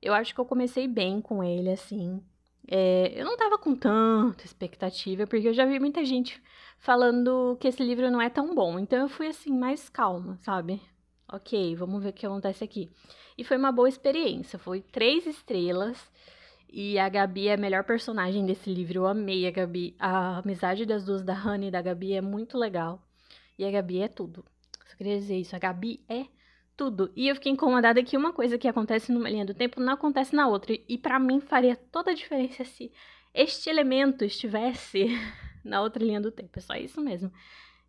Eu 0.01 0.13
acho 0.13 0.33
que 0.33 0.39
eu 0.39 0.45
comecei 0.45 0.87
bem 0.87 1.19
com 1.19 1.43
ele, 1.43 1.71
assim. 1.71 2.21
É, 2.67 3.13
eu 3.19 3.25
não 3.25 3.37
tava 3.37 3.57
com 3.57 3.75
tanta 3.75 4.45
expectativa, 4.45 5.25
porque 5.25 5.47
eu 5.47 5.53
já 5.53 5.65
vi 5.65 5.79
muita 5.79 6.05
gente 6.05 6.41
falando 6.77 7.57
que 7.59 7.67
esse 7.67 7.83
livro 7.83 8.09
não 8.11 8.21
é 8.21 8.29
tão 8.29 8.53
bom. 8.55 8.79
Então 8.79 8.99
eu 8.99 9.09
fui 9.09 9.27
assim, 9.27 9.51
mais 9.51 9.89
calma, 9.89 10.37
sabe? 10.41 10.81
Ok, 11.31 11.75
vamos 11.75 12.01
ver 12.01 12.09
o 12.09 12.13
que 12.13 12.25
acontece 12.25 12.63
aqui. 12.63 12.89
E 13.37 13.43
foi 13.43 13.57
uma 13.57 13.71
boa 13.71 13.87
experiência. 13.87 14.57
Foi 14.57 14.81
três 14.81 15.25
estrelas. 15.25 16.11
E 16.71 16.99
a 16.99 17.07
Gabi 17.09 17.47
é 17.47 17.53
a 17.53 17.57
melhor 17.57 17.83
personagem 17.83 18.45
desse 18.45 18.69
livro. 18.71 18.99
Eu 18.99 19.07
amei 19.07 19.47
a 19.47 19.51
Gabi. 19.51 19.95
A 19.99 20.39
amizade 20.39 20.85
das 20.85 21.05
duas, 21.05 21.23
da 21.23 21.33
Hannah 21.33 21.67
e 21.67 21.71
da 21.71 21.81
Gabi, 21.81 22.13
é 22.13 22.21
muito 22.21 22.57
legal. 22.57 23.01
E 23.57 23.65
a 23.65 23.71
Gabi 23.71 24.01
é 24.01 24.07
tudo. 24.07 24.43
Só 24.87 24.95
queria 24.95 25.17
dizer 25.19 25.37
isso. 25.37 25.55
A 25.55 25.59
Gabi 25.59 26.03
é 26.09 26.25
tudo. 26.79 27.11
E 27.13 27.27
eu 27.27 27.35
fiquei 27.35 27.51
incomodada 27.51 28.01
que 28.01 28.15
uma 28.15 28.31
coisa 28.31 28.57
que 28.57 28.65
acontece 28.65 29.11
numa 29.11 29.29
linha 29.29 29.45
do 29.45 29.53
tempo 29.53 29.81
não 29.81 29.91
acontece 29.91 30.33
na 30.33 30.47
outra. 30.47 30.73
E 30.87 30.97
para 30.97 31.19
mim 31.19 31.41
faria 31.41 31.75
toda 31.75 32.11
a 32.11 32.13
diferença 32.13 32.63
se 32.63 32.89
este 33.33 33.69
elemento 33.69 34.23
estivesse 34.23 35.07
na 35.61 35.81
outra 35.81 36.01
linha 36.01 36.21
do 36.21 36.31
tempo. 36.31 36.57
É 36.57 36.61
só 36.61 36.75
isso 36.75 37.01
mesmo. 37.01 37.29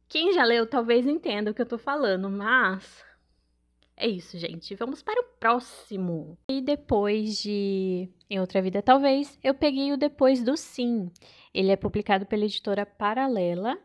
Quem 0.08 0.32
já 0.32 0.42
leu 0.42 0.66
talvez 0.66 1.06
entenda 1.06 1.52
o 1.52 1.54
que 1.54 1.62
eu 1.62 1.66
tô 1.66 1.78
falando, 1.78 2.28
mas 2.28 3.04
É 3.96 4.08
isso, 4.08 4.36
gente. 4.36 4.74
Vamos 4.74 5.04
para 5.04 5.20
o 5.20 5.24
próximo. 5.38 6.36
E 6.48 6.60
depois 6.60 7.40
de 7.40 8.08
Em 8.28 8.40
Outra 8.40 8.60
Vida 8.60 8.82
Talvez, 8.82 9.38
eu 9.40 9.54
peguei 9.54 9.92
o 9.92 9.96
Depois 9.96 10.42
do 10.42 10.56
Sim. 10.56 11.12
Ele 11.54 11.70
é 11.70 11.76
publicado 11.76 12.26
pela 12.26 12.44
editora 12.44 12.84
Paralela. 12.84 13.78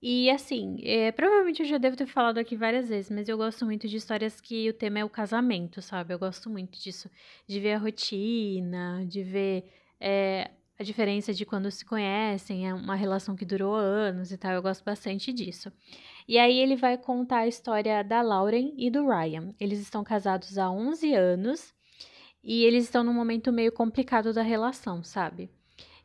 E 0.00 0.30
assim, 0.30 0.78
é, 0.82 1.10
provavelmente 1.10 1.62
eu 1.62 1.66
já 1.66 1.78
devo 1.78 1.96
ter 1.96 2.06
falado 2.06 2.38
aqui 2.38 2.54
várias 2.54 2.88
vezes, 2.88 3.10
mas 3.10 3.28
eu 3.28 3.36
gosto 3.36 3.64
muito 3.64 3.88
de 3.88 3.96
histórias 3.96 4.40
que 4.40 4.68
o 4.68 4.74
tema 4.74 4.98
é 4.98 5.04
o 5.04 5.08
casamento, 5.08 5.80
sabe? 5.80 6.12
Eu 6.12 6.18
gosto 6.18 6.50
muito 6.50 6.78
disso, 6.78 7.10
de 7.46 7.58
ver 7.58 7.72
a 7.72 7.78
rotina, 7.78 9.04
de 9.06 9.22
ver 9.22 9.64
é, 9.98 10.50
a 10.78 10.82
diferença 10.82 11.32
de 11.32 11.46
quando 11.46 11.70
se 11.70 11.84
conhecem, 11.84 12.68
é 12.68 12.74
uma 12.74 12.94
relação 12.94 13.34
que 13.34 13.44
durou 13.44 13.74
anos 13.74 14.30
e 14.30 14.36
tal. 14.36 14.52
Eu 14.52 14.62
gosto 14.62 14.84
bastante 14.84 15.32
disso. 15.32 15.72
E 16.28 16.38
aí 16.38 16.58
ele 16.58 16.76
vai 16.76 16.98
contar 16.98 17.38
a 17.38 17.48
história 17.48 18.02
da 18.04 18.20
Lauren 18.20 18.74
e 18.76 18.90
do 18.90 19.08
Ryan. 19.08 19.54
Eles 19.58 19.80
estão 19.80 20.04
casados 20.04 20.58
há 20.58 20.70
11 20.70 21.14
anos 21.14 21.74
e 22.44 22.64
eles 22.64 22.84
estão 22.84 23.02
num 23.02 23.14
momento 23.14 23.52
meio 23.52 23.72
complicado 23.72 24.32
da 24.32 24.42
relação, 24.42 25.02
sabe? 25.02 25.50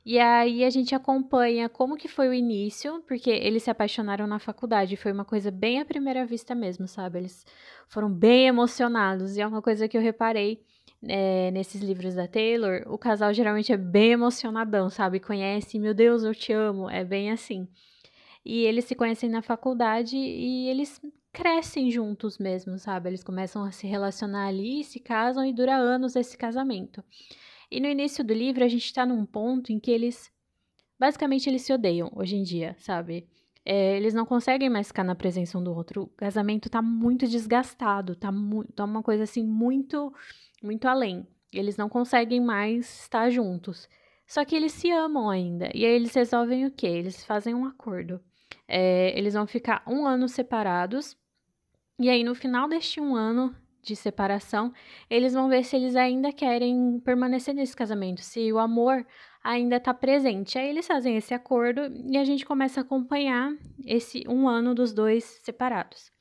E 0.03 0.17
aí 0.17 0.63
a 0.63 0.69
gente 0.69 0.95
acompanha 0.95 1.69
como 1.69 1.95
que 1.95 2.07
foi 2.07 2.27
o 2.27 2.33
início, 2.33 3.03
porque 3.07 3.29
eles 3.29 3.63
se 3.63 3.69
apaixonaram 3.69 4.25
na 4.25 4.39
faculdade, 4.39 4.97
foi 4.97 5.11
uma 5.11 5.23
coisa 5.23 5.51
bem 5.51 5.79
à 5.79 5.85
primeira 5.85 6.25
vista 6.25 6.55
mesmo, 6.55 6.87
sabe? 6.87 7.19
Eles 7.19 7.45
foram 7.87 8.11
bem 8.11 8.47
emocionados 8.47 9.37
e 9.37 9.41
é 9.41 9.47
uma 9.47 9.61
coisa 9.61 9.87
que 9.87 9.95
eu 9.95 10.01
reparei 10.01 10.63
é, 11.07 11.51
nesses 11.51 11.81
livros 11.81 12.15
da 12.15 12.27
Taylor, 12.27 12.83
o 12.87 12.97
casal 12.97 13.33
geralmente 13.33 13.71
é 13.71 13.77
bem 13.77 14.11
emocionadão, 14.11 14.89
sabe? 14.89 15.19
Conhece, 15.19 15.79
meu 15.79 15.93
Deus, 15.93 16.23
eu 16.23 16.33
te 16.33 16.53
amo, 16.53 16.89
é 16.89 17.03
bem 17.03 17.31
assim. 17.31 17.67
E 18.45 18.63
eles 18.65 18.85
se 18.85 18.95
conhecem 18.95 19.29
na 19.29 19.41
faculdade 19.41 20.15
e 20.17 20.67
eles 20.67 20.99
crescem 21.31 21.89
juntos 21.89 22.37
mesmo, 22.37 22.77
sabe? 22.77 23.09
Eles 23.09 23.23
começam 23.23 23.63
a 23.63 23.71
se 23.71 23.87
relacionar 23.87 24.47
ali, 24.47 24.83
se 24.83 24.99
casam 24.99 25.45
e 25.45 25.53
dura 25.53 25.75
anos 25.75 26.15
esse 26.15 26.37
casamento. 26.37 27.03
E 27.71 27.79
no 27.79 27.87
início 27.87 28.23
do 28.23 28.33
livro 28.33 28.63
a 28.63 28.67
gente 28.67 28.85
está 28.85 29.05
num 29.05 29.25
ponto 29.25 29.71
em 29.71 29.79
que 29.79 29.89
eles 29.89 30.31
basicamente 30.99 31.49
eles 31.49 31.61
se 31.61 31.73
odeiam 31.73 32.11
hoje 32.15 32.35
em 32.35 32.43
dia, 32.43 32.75
sabe? 32.77 33.27
É, 33.65 33.95
eles 33.95 34.13
não 34.13 34.25
conseguem 34.25 34.69
mais 34.69 34.87
ficar 34.87 35.03
na 35.03 35.15
presença 35.15 35.57
um 35.57 35.63
do 35.63 35.73
outro. 35.73 36.03
O 36.03 36.07
casamento 36.07 36.69
tá 36.69 36.81
muito 36.81 37.27
desgastado, 37.27 38.15
tá, 38.15 38.29
tá 38.75 38.83
uma 38.83 39.01
coisa 39.01 39.23
assim 39.23 39.43
muito 39.43 40.13
muito 40.61 40.87
além. 40.87 41.25
Eles 41.51 41.77
não 41.77 41.89
conseguem 41.89 42.41
mais 42.41 43.01
estar 43.03 43.29
juntos. 43.29 43.87
Só 44.27 44.45
que 44.45 44.55
eles 44.55 44.71
se 44.71 44.91
amam 44.91 45.29
ainda. 45.29 45.69
E 45.73 45.85
aí 45.85 45.93
eles 45.93 46.13
resolvem 46.13 46.65
o 46.65 46.71
quê? 46.71 46.87
Eles 46.87 47.23
fazem 47.25 47.53
um 47.53 47.65
acordo. 47.65 48.21
É, 48.67 49.17
eles 49.17 49.33
vão 49.33 49.45
ficar 49.45 49.83
um 49.85 50.05
ano 50.05 50.29
separados. 50.29 51.17
E 51.99 52.09
aí, 52.09 52.23
no 52.23 52.33
final 52.33 52.69
deste 52.69 53.01
um 53.01 53.15
ano 53.15 53.55
de 53.81 53.95
separação, 53.95 54.73
eles 55.09 55.33
vão 55.33 55.49
ver 55.49 55.63
se 55.63 55.75
eles 55.75 55.95
ainda 55.95 56.31
querem 56.31 56.99
permanecer 56.99 57.53
nesse 57.53 57.75
casamento, 57.75 58.21
se 58.21 58.51
o 58.51 58.59
amor 58.59 59.05
ainda 59.43 59.77
está 59.77 59.93
presente. 59.93 60.57
Aí 60.57 60.69
eles 60.69 60.87
fazem 60.87 61.17
esse 61.17 61.33
acordo 61.33 61.81
e 62.09 62.17
a 62.17 62.23
gente 62.23 62.45
começa 62.45 62.79
a 62.79 62.83
acompanhar 62.83 63.51
esse 63.85 64.23
um 64.27 64.47
ano 64.47 64.75
dos 64.75 64.93
dois 64.93 65.23
separados. 65.43 66.11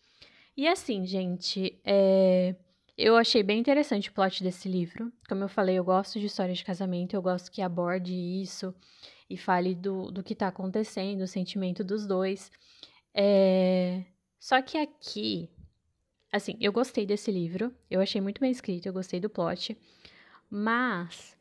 E 0.57 0.67
assim, 0.67 1.07
gente, 1.07 1.81
é 1.85 2.55
eu 3.03 3.17
achei 3.17 3.43
bem 3.43 3.59
interessante 3.59 4.11
o 4.11 4.13
plot 4.13 4.45
desse 4.45 4.69
livro. 4.69 5.11
Como 5.27 5.43
eu 5.43 5.49
falei, 5.49 5.79
eu 5.79 5.85
gosto 5.85 6.21
de 6.21 6.27
histórias 6.27 6.59
de 6.59 6.65
casamento, 6.65 7.15
eu 7.15 7.23
gosto 7.23 7.51
que 7.51 7.63
aborde 7.63 8.13
isso 8.13 8.75
e 9.29 9.39
fale 9.39 9.75
do, 9.75 10.11
do 10.11 10.23
que 10.23 10.35
está 10.35 10.49
acontecendo, 10.49 11.23
o 11.23 11.27
sentimento 11.27 11.83
dos 11.83 12.07
dois. 12.07 12.53
É... 13.15 14.05
Só 14.39 14.61
que 14.61 14.77
aqui, 14.77 15.49
assim, 16.33 16.57
eu 16.61 16.73
gostei 16.73 17.07
desse 17.07 17.31
livro, 17.31 17.75
eu 17.91 18.01
achei 18.01 18.21
muito 18.21 18.41
bem 18.41 18.51
escrito, 18.51 18.87
eu 18.87 18.93
gostei 18.93 19.21
do 19.21 19.31
plot, 19.31 19.77
mas 20.49 21.37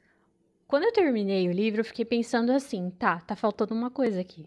quando 0.68 0.84
eu 0.84 0.94
terminei 0.94 1.48
o 1.48 1.52
livro, 1.52 1.82
eu 1.82 1.86
fiquei 1.86 2.06
pensando 2.06 2.52
assim, 2.52 2.90
tá, 2.92 3.20
tá 3.20 3.36
faltando 3.36 3.74
uma 3.74 3.90
coisa 3.90 4.22
aqui. 4.22 4.46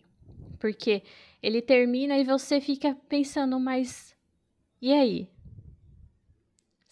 Porque 0.59 1.03
ele 1.43 1.61
termina 1.61 2.17
e 2.19 2.25
você 2.25 2.61
fica 2.61 2.97
pensando, 3.09 3.59
mas 3.59 4.15
e 4.81 4.93
aí? 4.93 5.29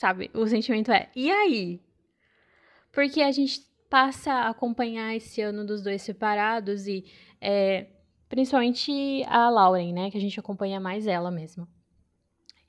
sabe? 0.01 0.31
O 0.33 0.47
sentimento 0.47 0.91
é, 0.91 1.11
e 1.15 1.31
aí? 1.31 1.79
Porque 2.91 3.21
a 3.21 3.31
gente 3.31 3.61
passa 3.91 4.33
a 4.33 4.49
acompanhar 4.49 5.15
esse 5.15 5.43
ano 5.43 5.65
dos 5.65 5.83
dois 5.83 6.01
separados 6.01 6.87
e 6.87 7.05
é, 7.39 7.87
principalmente 8.27 9.23
a 9.27 9.51
Lauren, 9.51 9.93
né? 9.93 10.11
Que 10.11 10.17
a 10.17 10.21
gente 10.21 10.41
acompanha 10.41 10.81
mais 10.81 11.07
ela 11.07 11.31
mesmo. 11.31 11.69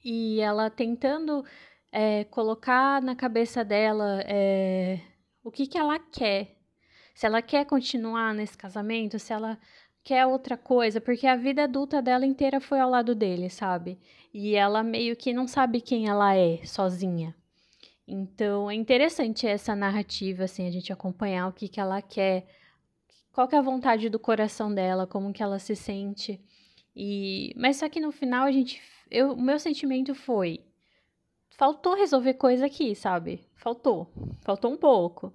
E 0.03 0.39
ela 0.39 0.69
tentando 0.69 1.43
é, 1.91 2.23
colocar 2.25 3.01
na 3.01 3.15
cabeça 3.15 3.63
dela 3.63 4.21
é, 4.25 4.99
o 5.43 5.51
que, 5.51 5.67
que 5.67 5.77
ela 5.77 5.99
quer. 5.99 6.57
Se 7.13 7.25
ela 7.25 7.41
quer 7.41 7.65
continuar 7.65 8.33
nesse 8.33 8.57
casamento, 8.57 9.19
se 9.19 9.33
ela 9.33 9.59
quer 10.03 10.25
outra 10.25 10.57
coisa, 10.57 10.99
porque 10.99 11.27
a 11.27 11.35
vida 11.35 11.63
adulta 11.63 12.01
dela 12.01 12.25
inteira 12.25 12.59
foi 12.59 12.79
ao 12.79 12.89
lado 12.89 13.13
dele, 13.13 13.49
sabe? 13.49 13.99
E 14.33 14.55
ela 14.55 14.83
meio 14.83 15.15
que 15.15 15.33
não 15.33 15.47
sabe 15.47 15.81
quem 15.81 16.07
ela 16.07 16.35
é 16.35 16.65
sozinha. 16.65 17.35
Então 18.07 18.69
é 18.69 18.73
interessante 18.75 19.47
essa 19.47 19.75
narrativa, 19.75 20.43
assim, 20.45 20.67
a 20.67 20.71
gente 20.71 20.91
acompanhar 20.91 21.47
o 21.47 21.53
que, 21.53 21.67
que 21.67 21.79
ela 21.79 22.01
quer, 22.01 22.45
qual 23.31 23.47
que 23.47 23.55
é 23.55 23.59
a 23.59 23.61
vontade 23.61 24.09
do 24.09 24.19
coração 24.19 24.73
dela, 24.73 25.07
como 25.07 25.31
que 25.33 25.43
ela 25.43 25.59
se 25.59 25.75
sente. 25.75 26.41
E 26.95 27.53
mas 27.55 27.77
só 27.77 27.87
que 27.87 27.99
no 28.01 28.11
final 28.11 28.45
a 28.45 28.51
gente, 28.51 28.81
eu, 29.11 29.33
o 29.33 29.41
meu 29.41 29.59
sentimento 29.59 30.15
foi 30.15 30.61
faltou 31.49 31.93
resolver 31.93 32.33
coisa 32.35 32.65
aqui, 32.65 32.95
sabe? 32.95 33.41
Faltou, 33.55 34.11
faltou 34.41 34.71
um 34.71 34.77
pouco. 34.77 35.33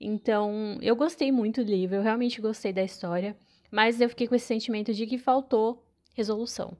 Então, 0.00 0.78
eu 0.80 0.94
gostei 0.96 1.32
muito 1.32 1.64
do 1.64 1.70
livro, 1.70 1.96
eu 1.96 2.02
realmente 2.02 2.40
gostei 2.40 2.72
da 2.72 2.82
história. 2.82 3.36
Mas 3.70 4.00
eu 4.00 4.08
fiquei 4.08 4.26
com 4.28 4.34
esse 4.34 4.46
sentimento 4.46 4.94
de 4.94 5.06
que 5.06 5.18
faltou 5.18 5.84
resolução. 6.14 6.76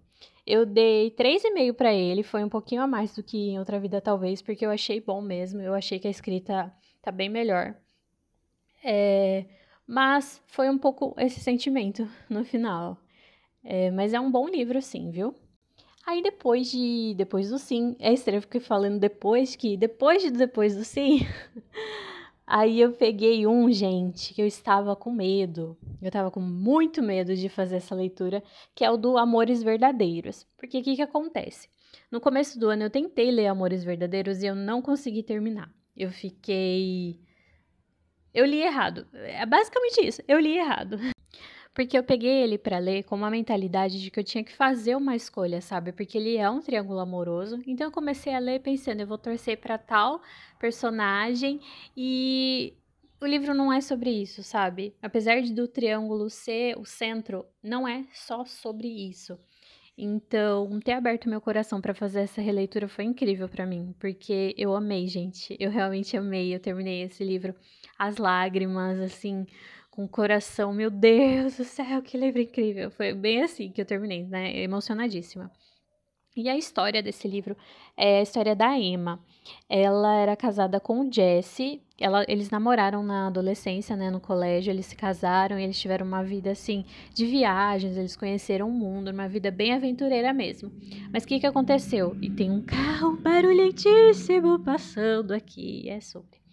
Eu 0.47 0.65
dei 0.65 1.11
3,5 1.11 1.75
para 1.75 1.93
ele, 1.93 2.23
foi 2.23 2.45
um 2.45 2.49
pouquinho 2.49 2.81
a 2.81 2.87
mais 2.87 3.15
do 3.15 3.23
que 3.23 3.51
em 3.51 3.59
outra 3.59 3.81
vida, 3.81 4.01
talvez, 4.01 4.41
porque 4.41 4.65
eu 4.65 4.71
achei 4.71 5.01
bom 5.01 5.21
mesmo. 5.21 5.61
Eu 5.61 5.75
achei 5.75 5.99
que 5.99 6.07
a 6.07 6.11
escrita 6.11 6.73
tá 7.03 7.11
bem 7.11 7.29
melhor. 7.29 7.75
É, 8.85 9.45
mas 9.87 10.43
foi 10.47 10.71
um 10.71 10.79
pouco 10.79 11.15
esse 11.19 11.41
sentimento 11.41 12.09
no 12.31 12.45
final. 12.45 12.97
É, 13.65 13.91
mas 13.91 14.15
é 14.15 14.21
um 14.21 14.31
bom 14.31 14.49
livro, 14.49 14.81
sim, 14.81 15.11
viu? 15.11 15.35
Aí 16.07 16.23
depois 16.23 16.71
de. 16.71 17.15
Depois 17.17 17.51
do 17.51 17.59
sim. 17.59 17.97
É 17.99 18.13
estranho 18.13 18.41
ficar 18.41 18.61
falando 18.61 19.01
depois 19.01 19.57
que. 19.57 19.77
Depois 19.77 20.23
de 20.23 20.31
depois 20.31 20.77
do 20.77 20.85
sim. 20.85 21.27
Aí 22.47 22.81
eu 22.81 22.93
peguei 22.93 23.45
um, 23.45 23.73
gente, 23.73 24.33
que 24.33 24.41
eu 24.41 24.47
estava 24.47 24.95
com 24.95 25.11
medo. 25.11 25.77
Eu 26.01 26.07
estava 26.07 26.31
com 26.31 26.41
muito 26.41 27.03
medo 27.03 27.35
de 27.35 27.49
fazer 27.49 27.77
essa 27.77 27.93
leitura, 27.93 28.41
que 28.73 28.85
é 28.85 28.91
o 28.91 28.97
do 28.97 29.19
Amores 29.19 29.65
Verdadeiros. 29.65 30.47
Porque 30.57 30.79
o 30.79 30.83
que, 30.83 30.95
que 30.95 31.03
acontece? 31.03 31.69
No 32.09 32.21
começo 32.21 32.57
do 32.57 32.69
ano 32.69 32.85
eu 32.85 32.91
tentei 32.91 33.33
ler 33.33 33.49
Amores 33.49 33.83
Verdadeiros 33.83 34.45
e 34.45 34.47
eu 34.47 34.55
não 34.55 34.81
consegui 34.81 35.25
terminar. 35.25 35.69
Eu 35.97 36.13
fiquei. 36.13 37.19
Eu 38.33 38.45
li 38.45 38.61
errado. 38.63 39.09
É 39.13 39.45
basicamente 39.45 40.07
isso. 40.07 40.23
Eu 40.29 40.39
li 40.39 40.57
errado. 40.57 40.99
Porque 41.77 41.99
eu 41.99 42.03
peguei 42.03 42.43
ele 42.43 42.57
para 42.57 42.79
ler 42.79 43.05
com 43.05 43.15
uma 43.15 43.31
mentalidade 43.31 44.01
de 44.01 44.11
que 44.11 44.19
eu 44.19 44.25
tinha 44.25 44.43
que 44.43 44.57
fazer 44.57 44.97
uma 44.97 45.15
escolha, 45.15 45.61
sabe? 45.61 45.93
Porque 45.93 46.17
ele 46.17 46.39
é 46.39 46.49
um 46.49 46.59
triângulo 46.59 47.01
amoroso. 47.01 47.63
Então 47.67 47.89
eu 47.89 47.93
comecei 47.93 48.35
a 48.35 48.39
ler 48.39 48.61
pensando, 48.61 49.03
eu 49.03 49.07
vou 49.07 49.19
torcer 49.19 49.59
para 49.59 49.77
tal 49.77 50.23
personagem 50.59 51.61
e 51.95 52.73
o 53.21 53.27
livro 53.27 53.53
não 53.53 53.71
é 53.71 53.83
sobre 53.83 54.09
isso, 54.09 54.43
sabe? 54.43 54.95
Apesar 55.03 55.43
de 55.43 55.53
do 55.53 55.69
triângulo 55.69 56.31
ser 56.31 56.79
o 56.79 56.87
centro, 56.87 57.45
não 57.63 57.87
é 57.87 58.07
só 58.11 58.43
sobre 58.47 58.89
isso. 58.89 59.39
Então, 59.99 60.81
ter 60.81 60.93
aberto 60.93 61.29
meu 61.29 61.43
coração 61.43 61.81
para 61.81 61.95
fazer 61.95 62.21
essa 62.21 62.41
releitura 62.41 62.89
foi 62.89 63.05
incrível 63.05 63.49
para 63.51 63.67
mim, 63.67 63.95
porque 63.99 64.55
eu 64.57 64.75
amei, 64.75 65.07
gente. 65.09 65.55
Eu 65.61 65.71
realmente 65.71 66.17
amei. 66.17 66.55
Eu 66.55 66.61
terminei 66.61 67.03
esse 67.03 67.23
livro 67.23 67.55
as 67.99 68.19
lágrimas, 68.19 69.01
assim, 69.01 69.47
com 69.97 70.05
o 70.05 70.09
coração, 70.09 70.75
meu 70.75 70.91
Deus 70.91 71.57
do 71.57 71.65
céu, 71.65 72.03
que 72.03 72.19
livro 72.19 72.43
incrível. 72.43 72.91
Foi 72.91 73.15
bem 73.15 73.43
assim 73.43 73.73
que 73.73 73.81
eu 73.81 73.87
terminei, 73.87 74.25
né? 74.27 74.55
Emocionadíssima. 74.59 75.51
E 76.37 76.51
a 76.51 76.57
história 76.57 77.03
desse 77.03 77.27
livro 77.27 77.57
é 77.97 78.19
a 78.19 78.23
história 78.23 78.55
da 78.55 78.79
Emma. 78.79 79.19
Ela 79.71 80.17
era 80.17 80.37
casada 80.37 80.79
com 80.79 81.01
o 81.01 81.11
Jesse. 81.11 81.81
Ela, 81.99 82.27
eles 82.29 82.51
namoraram 82.51 83.03
na 83.03 83.29
adolescência, 83.29 83.97
né, 83.97 84.11
no 84.11 84.21
colégio. 84.21 84.71
Eles 84.71 84.85
se 84.85 84.95
casaram 84.95 85.59
e 85.59 85.65
eles 85.65 85.81
tiveram 85.81 86.07
uma 86.07 86.23
vida 86.23 86.51
assim 86.51 86.85
de 87.15 87.25
viagens. 87.25 87.97
Eles 87.97 88.15
conheceram 88.15 88.69
o 88.69 88.73
mundo, 88.73 89.11
uma 89.11 89.27
vida 89.27 89.51
bem 89.51 89.73
aventureira 89.73 90.31
mesmo. 90.35 90.71
Mas 91.11 91.25
o 91.25 91.27
que 91.27 91.41
que 91.41 91.47
aconteceu? 91.47 92.15
E 92.21 92.29
tem 92.29 92.51
um 92.51 92.61
carro 92.61 93.17
barulhentíssimo 93.17 94.59
passando 94.59 95.33
aqui. 95.33 95.89
É 95.89 96.01
sobre. 96.01 96.46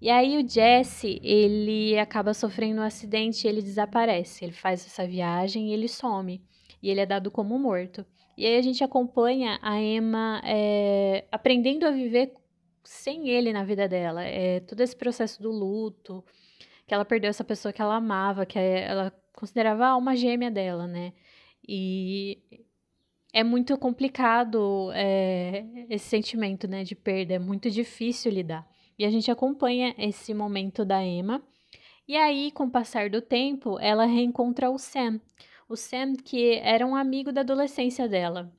E 0.00 0.10
aí 0.10 0.36
o 0.36 0.48
Jesse, 0.48 1.20
ele 1.22 1.98
acaba 1.98 2.34
sofrendo 2.34 2.80
um 2.80 2.84
acidente 2.84 3.46
e 3.46 3.48
ele 3.48 3.62
desaparece. 3.62 4.44
Ele 4.44 4.52
faz 4.52 4.84
essa 4.84 5.06
viagem 5.06 5.70
e 5.70 5.72
ele 5.72 5.88
some. 5.88 6.42
E 6.82 6.90
ele 6.90 7.00
é 7.00 7.06
dado 7.06 7.30
como 7.30 7.58
morto. 7.58 8.04
E 8.36 8.44
aí 8.44 8.56
a 8.56 8.62
gente 8.62 8.82
acompanha 8.82 9.58
a 9.62 9.80
Emma 9.80 10.42
é, 10.44 11.24
aprendendo 11.30 11.86
a 11.86 11.90
viver 11.90 12.34
sem 12.82 13.28
ele 13.28 13.52
na 13.52 13.64
vida 13.64 13.88
dela. 13.88 14.22
É, 14.22 14.60
todo 14.60 14.80
esse 14.80 14.94
processo 14.94 15.42
do 15.42 15.50
luto, 15.50 16.22
que 16.86 16.92
ela 16.92 17.04
perdeu 17.04 17.30
essa 17.30 17.44
pessoa 17.44 17.72
que 17.72 17.80
ela 17.80 17.96
amava, 17.96 18.44
que 18.44 18.58
ela 18.58 19.12
considerava 19.34 19.86
a 19.86 19.90
alma 19.90 20.14
gêmea 20.16 20.50
dela, 20.50 20.86
né? 20.86 21.12
E 21.66 22.38
é 23.32 23.42
muito 23.42 23.76
complicado 23.78 24.90
é, 24.92 25.64
esse 25.88 26.06
sentimento, 26.06 26.68
né, 26.68 26.84
de 26.84 26.94
perda, 26.94 27.34
é 27.34 27.38
muito 27.38 27.70
difícil 27.70 28.30
lidar. 28.30 28.68
E 28.98 29.04
a 29.04 29.10
gente 29.10 29.30
acompanha 29.30 29.94
esse 29.98 30.32
momento 30.32 30.84
da 30.84 31.02
Emma. 31.02 31.42
E 32.06 32.16
aí, 32.16 32.50
com 32.50 32.64
o 32.64 32.70
passar 32.70 33.08
do 33.08 33.20
tempo, 33.22 33.78
ela 33.80 34.04
reencontra 34.04 34.70
o 34.70 34.78
Sam. 34.78 35.20
O 35.68 35.76
Sam, 35.76 36.14
que 36.14 36.56
era 36.56 36.86
um 36.86 36.94
amigo 36.94 37.32
da 37.32 37.40
adolescência 37.40 38.08
dela. 38.08 38.52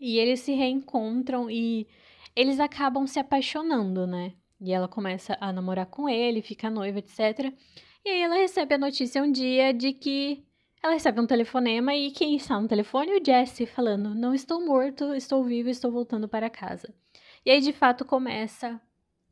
E 0.00 0.18
eles 0.18 0.40
se 0.40 0.52
reencontram 0.52 1.50
e 1.50 1.86
eles 2.34 2.60
acabam 2.60 3.06
se 3.06 3.18
apaixonando, 3.18 4.06
né? 4.06 4.32
E 4.60 4.72
ela 4.72 4.88
começa 4.88 5.36
a 5.40 5.52
namorar 5.52 5.86
com 5.86 6.08
ele, 6.08 6.42
fica 6.42 6.70
noiva, 6.70 6.98
etc. 7.00 7.52
E 8.04 8.08
aí 8.08 8.22
ela 8.22 8.36
recebe 8.36 8.74
a 8.74 8.78
notícia 8.78 9.22
um 9.22 9.30
dia 9.30 9.74
de 9.74 9.92
que 9.92 10.44
ela 10.82 10.94
recebe 10.94 11.20
um 11.20 11.26
telefonema 11.26 11.94
e 11.94 12.10
quem 12.10 12.36
está 12.36 12.58
no 12.58 12.68
telefone? 12.68 13.12
O 13.12 13.24
Jesse 13.24 13.66
falando: 13.66 14.14
Não 14.14 14.32
estou 14.32 14.64
morto, 14.64 15.14
estou 15.14 15.44
vivo, 15.44 15.68
estou 15.68 15.90
voltando 15.90 16.28
para 16.28 16.48
casa. 16.48 16.94
E 17.44 17.50
aí 17.50 17.60
de 17.60 17.72
fato 17.72 18.04
começa 18.04 18.80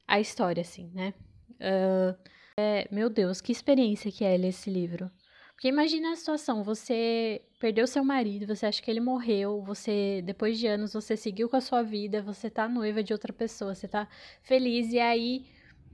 a 0.08 0.18
história, 0.18 0.62
assim, 0.62 0.90
né? 0.94 1.12
Uh, 1.60 2.16
é, 2.56 2.88
meu 2.90 3.08
Deus, 3.08 3.40
que 3.40 3.52
experiência 3.52 4.10
que 4.10 4.24
é 4.24 4.36
ler 4.36 4.48
esse 4.48 4.70
livro. 4.70 5.10
Porque 5.52 5.68
imagina 5.68 6.12
a 6.12 6.16
situação, 6.16 6.62
você 6.62 7.42
perdeu 7.58 7.86
seu 7.86 8.04
marido, 8.04 8.46
você 8.46 8.66
acha 8.66 8.80
que 8.80 8.90
ele 8.90 9.00
morreu, 9.00 9.60
você, 9.62 10.22
depois 10.24 10.58
de 10.58 10.66
anos, 10.68 10.92
você 10.92 11.16
seguiu 11.16 11.48
com 11.48 11.56
a 11.56 11.60
sua 11.60 11.82
vida, 11.82 12.22
você 12.22 12.48
tá 12.48 12.68
noiva 12.68 13.02
de 13.02 13.12
outra 13.12 13.32
pessoa, 13.32 13.74
você 13.74 13.88
tá 13.88 14.08
feliz, 14.42 14.92
e 14.92 15.00
aí 15.00 15.46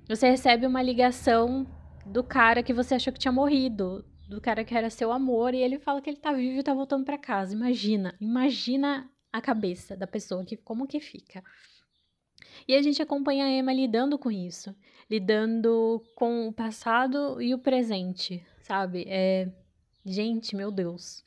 você 0.06 0.28
recebe 0.28 0.66
uma 0.66 0.82
ligação 0.82 1.66
do 2.04 2.22
cara 2.22 2.62
que 2.62 2.74
você 2.74 2.94
achou 2.94 3.12
que 3.12 3.18
tinha 3.18 3.32
morrido, 3.32 4.04
do 4.28 4.40
cara 4.40 4.64
que 4.64 4.74
era 4.74 4.90
seu 4.90 5.10
amor, 5.10 5.54
e 5.54 5.62
ele 5.62 5.78
fala 5.78 6.02
que 6.02 6.10
ele 6.10 6.18
tá 6.18 6.32
vivo 6.32 6.60
e 6.60 6.62
tá 6.62 6.74
voltando 6.74 7.04
para 7.04 7.16
casa. 7.16 7.54
Imagina, 7.54 8.14
imagina 8.20 9.10
a 9.32 9.40
cabeça 9.40 9.96
da 9.96 10.06
pessoa, 10.06 10.44
que 10.44 10.58
como 10.58 10.86
que 10.86 11.00
fica. 11.00 11.42
E 12.66 12.74
a 12.74 12.82
gente 12.82 13.02
acompanha 13.02 13.44
a 13.44 13.50
Emma 13.50 13.72
lidando 13.72 14.18
com 14.18 14.30
isso, 14.30 14.74
lidando 15.10 16.02
com 16.14 16.48
o 16.48 16.52
passado 16.52 17.40
e 17.40 17.54
o 17.54 17.58
presente, 17.58 18.44
sabe? 18.62 19.04
É... 19.06 19.48
Gente, 20.06 20.54
meu 20.54 20.70
Deus, 20.70 21.24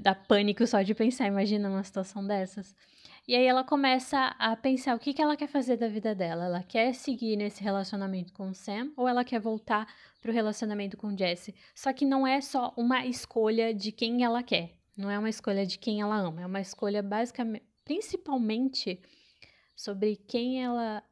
dá 0.00 0.14
pânico 0.14 0.66
só 0.66 0.80
de 0.80 0.94
pensar, 0.94 1.26
imagina 1.26 1.68
uma 1.68 1.84
situação 1.84 2.26
dessas. 2.26 2.74
E 3.28 3.34
aí 3.34 3.44
ela 3.44 3.64
começa 3.64 4.36
a 4.38 4.54
pensar 4.54 4.94
o 4.94 5.00
que, 5.00 5.12
que 5.12 5.20
ela 5.20 5.36
quer 5.36 5.48
fazer 5.48 5.76
da 5.76 5.88
vida 5.88 6.14
dela. 6.14 6.44
Ela 6.44 6.62
quer 6.62 6.94
seguir 6.94 7.36
nesse 7.36 7.60
relacionamento 7.60 8.32
com 8.32 8.50
o 8.50 8.54
Sam 8.54 8.92
ou 8.96 9.08
ela 9.08 9.24
quer 9.24 9.40
voltar 9.40 9.92
pro 10.22 10.32
relacionamento 10.32 10.96
com 10.96 11.08
o 11.08 11.18
Jesse. 11.18 11.52
Só 11.74 11.92
que 11.92 12.06
não 12.06 12.24
é 12.24 12.40
só 12.40 12.72
uma 12.76 13.04
escolha 13.04 13.74
de 13.74 13.90
quem 13.90 14.22
ela 14.22 14.44
quer. 14.44 14.70
Não 14.96 15.10
é 15.10 15.18
uma 15.18 15.28
escolha 15.28 15.66
de 15.66 15.76
quem 15.76 16.00
ela 16.00 16.16
ama. 16.16 16.42
É 16.42 16.46
uma 16.46 16.60
escolha 16.60 17.02
basicamente, 17.02 17.64
principalmente 17.84 19.00
sobre 19.76 20.16
quem 20.16 20.64
ela 20.64 21.02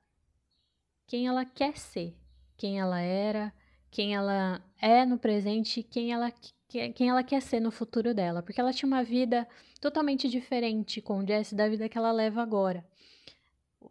quem 1.07 1.29
ela 1.29 1.45
quer 1.45 1.77
ser, 1.77 2.17
quem 2.57 2.81
ela 2.81 2.99
era, 2.99 3.53
quem 3.91 4.15
ela 4.15 4.65
é 4.81 5.05
no 5.05 5.19
presente, 5.19 5.83
quem 5.83 6.13
ela 6.13 6.33
quem 6.69 7.09
ela 7.09 7.23
quer 7.23 7.41
ser 7.41 7.61
no 7.61 7.71
futuro 7.71 8.13
dela, 8.13 8.43
porque 8.43 8.61
ela 8.61 8.73
tinha 8.73 8.89
uma 8.89 9.05
vida 9.05 9.47
totalmente 9.81 10.29
diferente 10.29 11.01
com 11.01 11.19
o 11.19 11.27
Jesse 11.27 11.55
da 11.55 11.69
vida 11.69 11.89
que 11.89 11.97
ela 11.97 12.11
leva 12.11 12.43
agora. 12.43 12.85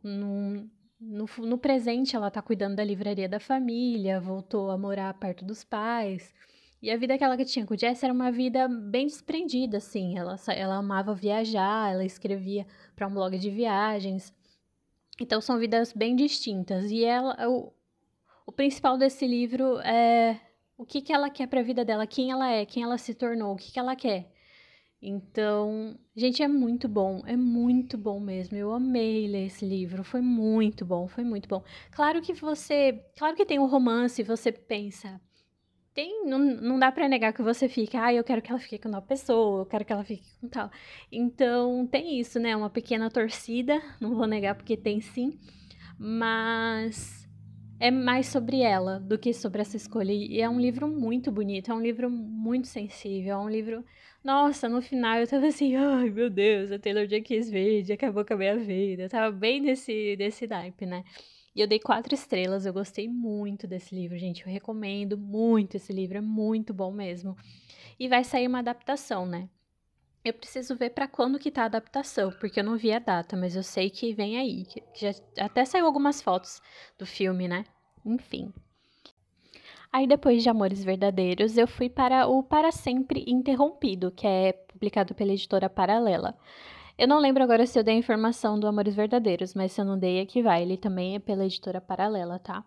No, 0.03 0.69
no, 0.99 1.25
no 1.37 1.57
presente, 1.57 2.15
ela 2.15 2.31
tá 2.31 2.41
cuidando 2.41 2.75
da 2.75 2.83
livraria 2.83 3.29
da 3.29 3.39
família, 3.39 4.19
voltou 4.19 4.69
a 4.69 4.77
morar 4.77 5.13
perto 5.13 5.45
dos 5.45 5.63
pais. 5.63 6.33
E 6.81 6.91
a 6.91 6.97
vida 6.97 7.17
que 7.17 7.23
ela 7.23 7.37
tinha 7.45 7.65
com 7.65 7.73
o 7.73 7.77
Jesse 7.77 8.03
era 8.03 8.13
uma 8.13 8.29
vida 8.29 8.67
bem 8.67 9.07
desprendida, 9.07 9.77
assim. 9.77 10.17
Ela, 10.17 10.36
ela 10.49 10.75
amava 10.75 11.15
viajar, 11.15 11.93
ela 11.93 12.03
escrevia 12.03 12.67
para 12.93 13.07
um 13.07 13.13
blog 13.13 13.38
de 13.38 13.49
viagens. 13.49 14.33
Então 15.19 15.39
são 15.41 15.60
vidas 15.60 15.93
bem 15.93 16.15
distintas. 16.15 16.89
E 16.91 17.04
ela, 17.04 17.38
o, 17.47 17.73
o 18.45 18.52
principal 18.52 18.97
desse 18.97 19.28
livro 19.28 19.80
é 19.80 20.39
o 20.78 20.86
que, 20.86 21.02
que 21.02 21.13
ela 21.13 21.30
quer 21.30 21.47
para 21.47 21.60
a 21.60 21.63
vida 21.63 21.86
dela, 21.86 22.08
quem 22.08 22.32
ela 22.32 22.49
é, 22.52 22.65
quem 22.65 22.84
ela 22.84 22.97
se 22.97 23.13
tornou, 23.13 23.54
o 23.54 23.58
que, 23.58 23.71
que 23.71 23.80
ela 23.80 23.95
quer. 23.95 24.32
Então, 25.06 25.99
gente, 26.15 26.41
é 26.41 26.47
muito 26.47 26.88
bom, 26.88 27.23
é 27.26 27.36
muito 27.36 27.97
bom 27.97 28.19
mesmo. 28.21 28.56
Eu 28.56 28.71
amei 28.73 29.28
ler 29.28 29.47
esse 29.47 29.65
livro, 29.65 30.04
foi 30.04 30.21
muito 30.21 30.86
bom, 30.86 31.08
foi 31.08 31.26
muito 31.26 31.47
bom. 31.49 31.62
Claro 31.91 32.21
que 32.21 32.32
você, 32.34 33.04
claro 33.17 33.36
que 33.36 33.45
tem 33.45 33.60
um 33.60 33.65
romance, 33.67 34.23
você 34.23 34.52
pensa, 34.52 35.19
tem, 35.93 36.25
não, 36.25 36.39
não 36.39 36.79
dá 36.79 36.91
para 36.91 37.08
negar 37.08 37.34
que 37.34 37.41
você 37.41 37.69
fica, 37.69 38.03
ah, 38.03 38.13
eu 38.13 38.23
quero 38.23 38.41
que 38.41 38.51
ela 38.51 38.60
fique 38.60 38.79
com 38.79 38.89
uma 38.89 39.01
pessoa, 39.01 39.62
eu 39.62 39.65
quero 39.65 39.86
que 39.86 39.93
ela 39.93 40.03
fique 40.03 40.23
com 40.41 40.47
tal. 40.47 40.71
Então, 41.12 41.88
tem 41.88 42.19
isso, 42.19 42.39
né? 42.39 42.56
Uma 42.56 42.69
pequena 42.69 43.10
torcida, 43.10 43.82
não 43.99 44.15
vou 44.15 44.25
negar 44.27 44.56
porque 44.56 44.75
tem 44.75 45.01
sim, 45.01 45.38
mas 45.97 47.27
é 47.79 47.91
mais 47.91 48.27
sobre 48.27 48.62
ela 48.62 48.99
do 48.99 49.17
que 49.19 49.34
sobre 49.34 49.62
essa 49.62 49.77
escolha. 49.77 50.12
E 50.12 50.39
é 50.41 50.49
um 50.49 50.60
livro 50.60 50.88
muito 50.88 51.32
bonito, 51.32 51.71
é 51.71 51.75
um 51.75 51.82
livro 51.82 52.10
muito 52.10 52.67
sensível, 52.67 53.34
é 53.34 53.38
um 53.38 53.49
livro. 53.49 53.84
Nossa, 54.23 54.69
no 54.69 54.82
final 54.82 55.19
eu 55.19 55.27
tava 55.27 55.47
assim, 55.47 55.75
ai 55.75 56.10
meu 56.10 56.29
Deus, 56.29 56.71
a 56.71 56.79
Taylor 56.79 57.06
Jenkins 57.08 57.49
Verde 57.49 57.93
acabou 57.93 58.25
com 58.25 58.34
a 58.34 58.38
minha 58.38 58.58
vida. 58.58 59.03
Eu 59.03 59.10
tava 59.10 59.32
bem 59.36 59.62
nesse, 59.62 60.15
nesse 60.17 60.47
naipe, 60.47 60.86
né? 60.86 61.03
E 61.55 61.61
eu 61.61 61.67
dei 61.67 61.79
quatro 61.79 62.13
estrelas, 62.15 62.65
eu 62.65 62.73
gostei 62.73 63.07
muito 63.07 63.67
desse 63.67 63.93
livro, 63.93 64.17
gente. 64.17 64.45
Eu 64.45 64.51
recomendo 64.51 65.17
muito 65.17 65.77
esse 65.77 65.93
livro, 65.93 66.17
é 66.17 66.21
muito 66.21 66.73
bom 66.73 66.91
mesmo. 66.91 67.37
E 67.99 68.07
vai 68.07 68.23
sair 68.23 68.47
uma 68.47 68.59
adaptação, 68.59 69.25
né? 69.25 69.47
Eu 70.25 70.33
preciso 70.33 70.75
ver 70.75 70.91
para 70.91 71.07
quando 71.07 71.37
que 71.37 71.51
tá 71.51 71.63
a 71.63 71.65
adaptação, 71.65 72.31
porque 72.39 72.59
eu 72.59 72.63
não 72.63 72.77
vi 72.77 72.91
a 72.93 72.99
data, 72.99 73.35
mas 73.35 73.55
eu 73.55 73.61
sei 73.61 73.89
que 73.89 74.13
vem 74.13 74.37
aí. 74.37 74.65
Que 74.65 74.81
já 74.95 75.11
até 75.37 75.65
saiu 75.65 75.85
algumas 75.85 76.21
fotos 76.21 76.61
do 76.97 77.05
filme, 77.05 77.47
né? 77.47 77.65
Enfim. 78.05 78.51
Aí 79.91 80.07
depois 80.07 80.41
de 80.41 80.49
Amores 80.49 80.83
Verdadeiros, 80.83 81.55
eu 81.55 81.67
fui 81.67 81.87
para 81.87 82.25
o 82.25 82.41
Para 82.41 82.71
Sempre 82.71 83.23
Interrompido, 83.27 84.11
que 84.11 84.25
é 84.25 84.53
publicado 84.53 85.13
pela 85.13 85.33
editora 85.33 85.69
Paralela. 85.69 86.35
Eu 86.97 87.08
não 87.08 87.19
lembro 87.19 87.43
agora 87.43 87.65
se 87.65 87.77
eu 87.77 87.84
dei 87.84 87.95
a 87.95 87.97
informação 87.97 88.60
do 88.60 88.67
Amores 88.67 88.95
Verdadeiros, 88.95 89.53
mas 89.53 89.71
se 89.71 89.82
eu 89.82 89.86
não 89.86 89.97
dei, 89.97 90.21
aqui 90.21 90.41
vai. 90.41 90.62
Ele 90.62 90.77
também 90.77 91.15
é 91.15 91.19
pela 91.19 91.45
editora 91.45 91.82
Paralela, 91.82 92.38
tá? 92.39 92.63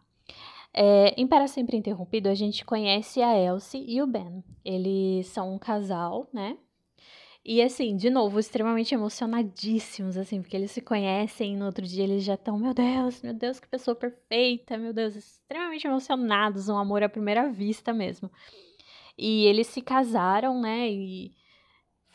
É, 0.75 1.15
em 1.17 1.27
Para 1.27 1.47
Sempre 1.47 1.77
Interrompido, 1.77 2.29
a 2.29 2.35
gente 2.35 2.65
conhece 2.65 3.23
a 3.23 3.39
Elsie 3.39 3.85
e 3.89 4.03
o 4.03 4.07
Ben. 4.07 4.45
Eles 4.65 5.27
são 5.29 5.55
um 5.55 5.59
casal, 5.59 6.29
né? 6.33 6.59
E 7.49 7.62
assim, 7.62 7.97
de 7.97 8.11
novo, 8.11 8.41
extremamente 8.41 8.93
emocionadíssimos, 8.93 10.17
assim, 10.17 10.43
porque 10.43 10.57
eles 10.57 10.73
se 10.73 10.81
conhecem 10.81 11.55
e 11.55 11.57
no 11.57 11.67
outro 11.67 11.87
dia 11.87 12.03
eles 12.03 12.25
já 12.25 12.35
estão, 12.35 12.59
meu 12.59 12.75
Deus, 12.75 13.23
meu 13.23 13.33
Deus, 13.33 13.61
que 13.61 13.69
pessoa 13.69 13.95
perfeita, 13.95 14.77
meu 14.77 14.93
Deus, 14.93 15.15
extremamente 15.15 15.87
emocionados, 15.87 16.69
um 16.69 16.77
amor 16.77 17.05
à 17.05 17.09
primeira 17.09 17.49
vista 17.49 17.93
mesmo. 17.93 18.29
E 19.17 19.47
eles 19.47 19.69
se 19.69 19.81
casaram, 19.81 20.61
né? 20.61 20.91
E 20.91 21.33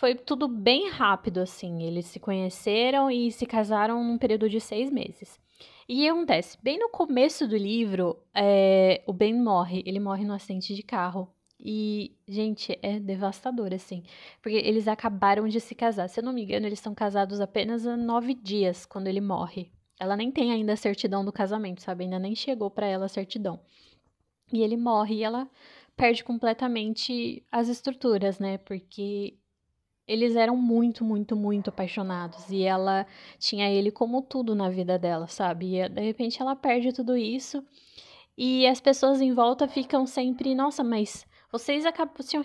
foi 0.02 0.16
tudo 0.16 0.48
bem 0.48 0.90
rápido, 0.90 1.42
assim. 1.42 1.84
Eles 1.84 2.08
se 2.08 2.20
conheceram 2.20 3.12
e 3.12 3.32
se 3.32 3.46
casaram 3.46 4.04
num 4.04 4.18
período 4.18 4.50
de 4.50 4.60
seis 4.60 4.90
meses. 4.90 5.40
E 5.88 6.10
acontece? 6.10 6.58
Bem 6.64 6.80
no 6.80 6.90
começo 6.90 7.48
do 7.48 7.56
livro, 7.56 8.18
é, 8.34 9.04
o 9.06 9.14
Ben 9.14 9.32
morre. 9.32 9.84
Ele 9.86 10.00
morre 10.00 10.26
no 10.26 10.34
acidente 10.34 10.74
de 10.74 10.82
carro. 10.82 11.32
E, 11.60 12.18
gente, 12.28 12.76
é 12.82 13.00
devastador, 13.00 13.76
assim. 13.76 14.02
Porque 14.42 14.58
eles 14.58 14.88
acabaram 14.88 15.48
de 15.48 15.60
se 15.60 15.76
casar. 15.76 16.10
Se 16.10 16.20
eu 16.20 16.24
não 16.24 16.34
me 16.34 16.42
engano, 16.42 16.66
eles 16.66 16.80
estão 16.80 16.96
casados 16.96 17.40
apenas 17.40 17.86
há 17.86 17.96
nove 17.96 18.34
dias 18.34 18.88
quando 18.88 19.06
ele 19.06 19.22
morre. 19.22 19.72
Ela 20.00 20.18
nem 20.18 20.32
tem 20.32 20.52
ainda 20.52 20.74
a 20.74 20.78
certidão 20.78 21.24
do 21.24 21.32
casamento, 21.32 21.84
sabe? 21.84 22.06
Ainda 22.06 22.18
nem 22.18 22.34
chegou 22.34 22.72
para 22.72 22.88
ela 22.88 23.06
a 23.06 23.08
certidão. 23.08 23.60
E 24.52 24.64
ele 24.64 24.78
morre 24.78 25.18
e 25.18 25.24
ela 25.24 25.48
perde 25.96 26.24
completamente 26.24 27.46
as 27.52 27.68
estruturas, 27.68 28.40
né? 28.40 28.58
Porque 28.58 29.38
eles 30.12 30.36
eram 30.36 30.58
muito, 30.58 31.06
muito, 31.06 31.38
muito 31.38 31.70
apaixonados 31.70 32.52
e 32.52 32.64
ela 32.64 33.08
tinha 33.40 33.70
ele 33.70 33.90
como 33.90 34.22
tudo 34.22 34.54
na 34.54 34.70
vida 34.70 35.00
dela, 35.00 35.26
sabe? 35.28 35.78
E 35.78 35.88
de 35.88 36.02
repente 36.02 36.42
ela 36.42 36.54
perde 36.54 36.92
tudo 36.92 37.16
isso 37.16 37.64
e 38.38 38.68
as 38.68 38.82
pessoas 38.82 39.22
em 39.22 39.34
volta 39.34 39.70
ficam 39.70 40.06
sempre, 40.06 40.54
nossa, 40.54 40.84
mas 40.84 41.26
vocês, 41.50 41.86
tinham, 42.28 42.44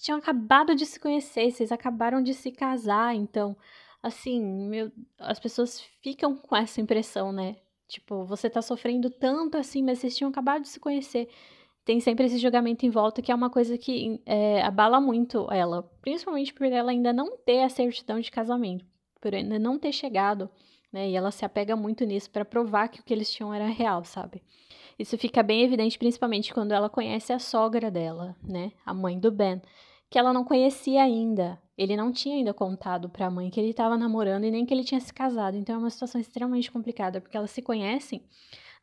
tinham 0.00 0.18
acabado 0.18 0.74
de 0.76 0.86
se 0.86 1.00
conhecer, 1.00 1.50
vocês 1.50 1.72
acabaram 1.72 2.22
de 2.22 2.32
se 2.32 2.52
casar, 2.52 3.12
então, 3.14 3.56
assim, 4.00 4.40
meu, 4.68 4.92
as 5.18 5.40
pessoas 5.40 5.80
ficam 6.00 6.36
com 6.36 6.54
essa 6.54 6.80
impressão, 6.80 7.32
né? 7.32 7.56
Tipo, 7.88 8.24
você 8.24 8.48
tá 8.48 8.62
sofrendo 8.62 9.10
tanto 9.10 9.58
assim, 9.58 9.82
mas 9.82 9.98
vocês 9.98 10.16
tinham 10.16 10.30
acabado 10.30 10.62
de 10.62 10.68
se 10.68 10.78
conhecer. 10.78 11.28
Tem 11.84 12.00
sempre 12.00 12.26
esse 12.26 12.38
julgamento 12.38 12.86
em 12.86 12.90
volta, 12.90 13.20
que 13.20 13.30
é 13.30 13.34
uma 13.34 13.50
coisa 13.50 13.76
que 13.76 14.20
é, 14.24 14.62
abala 14.62 15.00
muito 15.00 15.46
ela, 15.52 15.82
principalmente 16.00 16.52
por 16.52 16.66
ela 16.66 16.90
ainda 16.90 17.12
não 17.12 17.36
ter 17.36 17.62
a 17.62 17.68
certidão 17.68 18.18
de 18.18 18.30
casamento, 18.30 18.84
por 19.20 19.34
ainda 19.34 19.58
não 19.58 19.78
ter 19.78 19.92
chegado, 19.92 20.48
né? 20.90 21.10
E 21.10 21.16
ela 21.16 21.30
se 21.30 21.44
apega 21.44 21.76
muito 21.76 22.04
nisso 22.04 22.30
para 22.30 22.44
provar 22.44 22.88
que 22.88 23.00
o 23.00 23.04
que 23.04 23.12
eles 23.12 23.30
tinham 23.30 23.52
era 23.52 23.66
real, 23.66 24.02
sabe? 24.04 24.42
Isso 24.98 25.18
fica 25.18 25.42
bem 25.42 25.62
evidente, 25.62 25.98
principalmente 25.98 26.54
quando 26.54 26.72
ela 26.72 26.88
conhece 26.88 27.32
a 27.32 27.38
sogra 27.38 27.90
dela, 27.90 28.34
né? 28.42 28.72
A 28.86 28.94
mãe 28.94 29.18
do 29.18 29.30
Ben, 29.30 29.60
que 30.08 30.18
ela 30.18 30.32
não 30.32 30.44
conhecia 30.44 31.02
ainda. 31.02 31.60
Ele 31.76 31.96
não 31.96 32.12
tinha 32.12 32.36
ainda 32.36 32.54
contado 32.54 33.08
para 33.08 33.26
a 33.26 33.30
mãe 33.30 33.50
que 33.50 33.58
ele 33.58 33.70
estava 33.70 33.98
namorando 33.98 34.44
e 34.44 34.50
nem 34.50 34.64
que 34.64 34.72
ele 34.72 34.84
tinha 34.84 35.00
se 35.00 35.12
casado. 35.12 35.56
Então 35.56 35.74
é 35.74 35.78
uma 35.78 35.90
situação 35.90 36.20
extremamente 36.20 36.70
complicada, 36.70 37.20
porque 37.20 37.36
elas 37.36 37.50
se 37.50 37.60
conhecem 37.60 38.22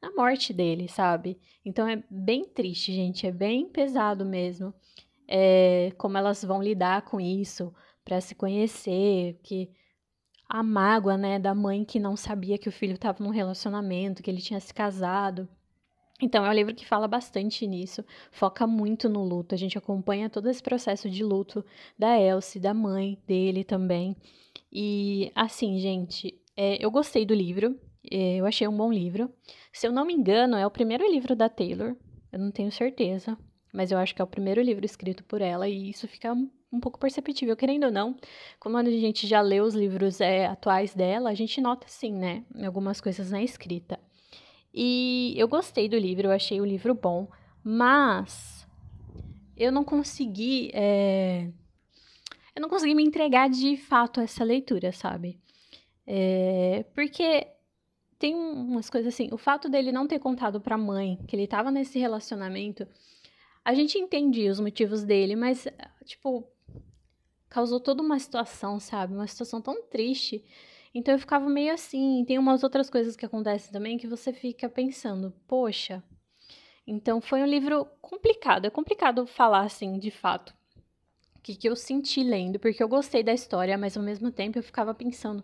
na 0.02 0.12
morte 0.16 0.54
dele, 0.54 0.88
sabe? 0.88 1.40
Então 1.64 1.88
é 1.88 2.04
bem 2.10 2.46
triste, 2.46 2.94
gente, 2.94 3.28
é 3.28 3.32
bem 3.32 3.70
pesado 3.70 4.26
mesmo. 4.26 4.74
É, 5.28 5.92
como 5.98 6.18
elas 6.18 6.44
vão 6.44 6.62
lidar 6.62 7.04
com 7.04 7.20
isso 7.20 7.74
para 8.04 8.20
se 8.20 8.36
conhecer, 8.36 9.40
que 9.44 9.70
a 10.50 10.62
mágoa, 10.62 11.18
né, 11.18 11.40
da 11.40 11.56
mãe 11.56 11.86
que 11.86 12.00
não 12.00 12.18
sabia 12.18 12.58
que 12.58 12.68
o 12.68 12.72
filho 12.72 12.96
estava 12.96 13.24
num 13.24 13.30
relacionamento, 13.30 14.22
que 14.22 14.30
ele 14.30 14.42
tinha 14.42 14.60
se 14.60 14.74
casado. 14.74 15.48
Então, 16.22 16.46
é 16.46 16.50
um 16.50 16.54
livro 16.54 16.76
que 16.76 16.86
fala 16.86 17.08
bastante 17.08 17.66
nisso, 17.66 18.04
foca 18.32 18.68
muito 18.68 19.10
no 19.10 19.24
luto. 19.24 19.56
A 19.56 19.58
gente 19.58 19.78
acompanha 19.78 20.30
todo 20.30 20.50
esse 20.50 20.62
processo 20.62 21.10
de 21.10 21.24
luto 21.24 21.66
da 21.98 22.20
Elsie, 22.20 22.62
da 22.62 22.74
mãe 22.74 23.18
dele 23.26 23.64
também. 23.64 24.16
E, 24.72 25.32
assim, 25.34 25.80
gente, 25.80 26.38
é, 26.56 26.84
eu 26.84 26.92
gostei 26.92 27.26
do 27.26 27.34
livro, 27.34 27.80
eu 28.10 28.46
achei 28.46 28.68
um 28.68 28.76
bom 28.76 28.92
livro. 28.92 29.32
Se 29.72 29.88
eu 29.88 29.92
não 29.92 30.06
me 30.06 30.14
engano, 30.14 30.56
é 30.56 30.66
o 30.66 30.72
primeiro 30.72 31.10
livro 31.10 31.36
da 31.36 31.50
Taylor, 31.50 31.96
eu 32.32 32.40
não 32.40 32.52
tenho 32.52 32.72
certeza, 32.72 33.38
mas 33.74 33.92
eu 33.92 33.98
acho 33.98 34.16
que 34.16 34.22
é 34.22 34.26
o 34.26 34.28
primeiro 34.28 34.62
livro 34.62 34.86
escrito 34.86 35.24
por 35.24 35.42
ela, 35.42 35.68
e 35.68 35.90
isso 35.90 36.08
fica 36.08 36.34
um, 36.34 36.80
pouco 36.80 37.00
perceptível, 37.00 37.56
querendo 37.56 37.86
ou 37.86 37.92
não. 37.92 38.16
Quando 38.60 38.78
a 38.78 38.84
gente 38.92 39.28
já 39.28 39.42
lê 39.42 39.62
os 39.62 39.74
livros 39.74 40.22
é, 40.22 40.46
atuais 40.46 40.94
dela, 40.94 41.30
a 41.30 41.34
gente 41.34 41.62
nota, 41.62 41.88
sim, 41.88 42.14
né, 42.14 42.44
algumas 42.64 43.00
coisas 43.00 43.32
na 43.32 43.42
escrita. 43.42 44.00
E 44.74 45.34
eu 45.38 45.48
gostei 45.48 45.90
do 45.90 45.98
livro, 45.98 46.28
eu 46.28 46.32
achei 46.32 46.62
o 46.62 46.66
livro 46.66 46.94
bom, 46.94 47.28
mas 47.64 48.66
eu 49.58 49.72
não 49.72 49.84
consegui. 49.84 50.72
É... 50.74 51.50
Eu 52.56 52.62
não 52.62 52.70
consegui 52.70 52.96
me 52.96 53.04
entregar 53.04 53.50
de 53.50 53.78
fato 53.78 54.20
a 54.20 54.24
essa 54.24 54.44
leitura, 54.44 54.92
sabe? 54.92 55.40
É... 56.08 56.86
Porque 56.96 57.48
tem 58.22 58.36
umas 58.36 58.90
coisas 58.90 59.14
assim. 59.14 59.28
O 59.32 59.38
fato 59.38 59.68
dele 59.68 59.92
não 59.92 60.08
ter 60.08 60.20
contado 60.20 60.62
pra 60.62 60.78
mãe 60.78 61.18
que 61.28 61.36
ele 61.36 61.48
tava 61.48 61.72
nesse 61.72 62.00
relacionamento, 62.00 62.88
a 63.66 63.74
gente 63.74 63.98
entendia 63.98 64.52
os 64.52 64.60
motivos 64.60 65.04
dele, 65.04 65.36
mas, 65.36 65.68
tipo, 66.06 66.48
causou 67.50 67.80
toda 67.80 68.02
uma 68.02 68.18
situação, 68.20 68.80
sabe? 68.80 69.14
Uma 69.14 69.28
situação 69.28 69.62
tão 69.62 69.84
triste 69.84 70.44
então 70.94 71.14
eu 71.14 71.20
ficava 71.20 71.50
meio 71.50 71.74
assim. 71.74 72.24
Tem 72.26 72.38
umas 72.38 72.64
outras 72.64 72.90
coisas 72.90 73.16
que 73.16 73.26
acontecem 73.26 73.72
também 73.72 73.98
que 73.98 74.08
você 74.08 74.34
fica 74.34 74.70
pensando, 74.70 75.34
poxa. 75.48 76.04
Então 76.86 77.22
foi 77.22 77.42
um 77.42 77.46
livro 77.46 77.86
complicado. 78.02 78.66
É 78.66 78.70
complicado 78.70 79.26
falar 79.26 79.62
assim, 79.62 79.98
de 79.98 80.12
fato. 80.12 80.54
O 81.36 81.42
que, 81.42 81.56
que 81.56 81.68
eu 81.68 81.76
senti 81.76 82.24
lendo, 82.24 82.60
porque 82.60 82.84
eu 82.84 82.88
gostei 82.88 83.24
da 83.24 83.34
história, 83.34 83.78
mas 83.78 83.98
ao 83.98 84.04
mesmo 84.04 84.32
tempo 84.32 84.60
eu 84.60 84.64
ficava 84.64 84.94
pensando, 84.94 85.44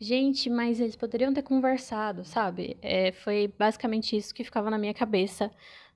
gente, 0.00 0.50
mas 0.50 0.80
eles 0.80 0.96
poderiam 0.96 1.32
ter 1.32 1.42
conversado, 1.42 2.24
sabe? 2.24 2.76
É, 2.82 3.12
foi 3.12 3.52
basicamente 3.58 4.16
isso 4.16 4.34
que 4.34 4.44
ficava 4.44 4.70
na 4.70 4.78
minha 4.78 4.94
cabeça 4.94 5.50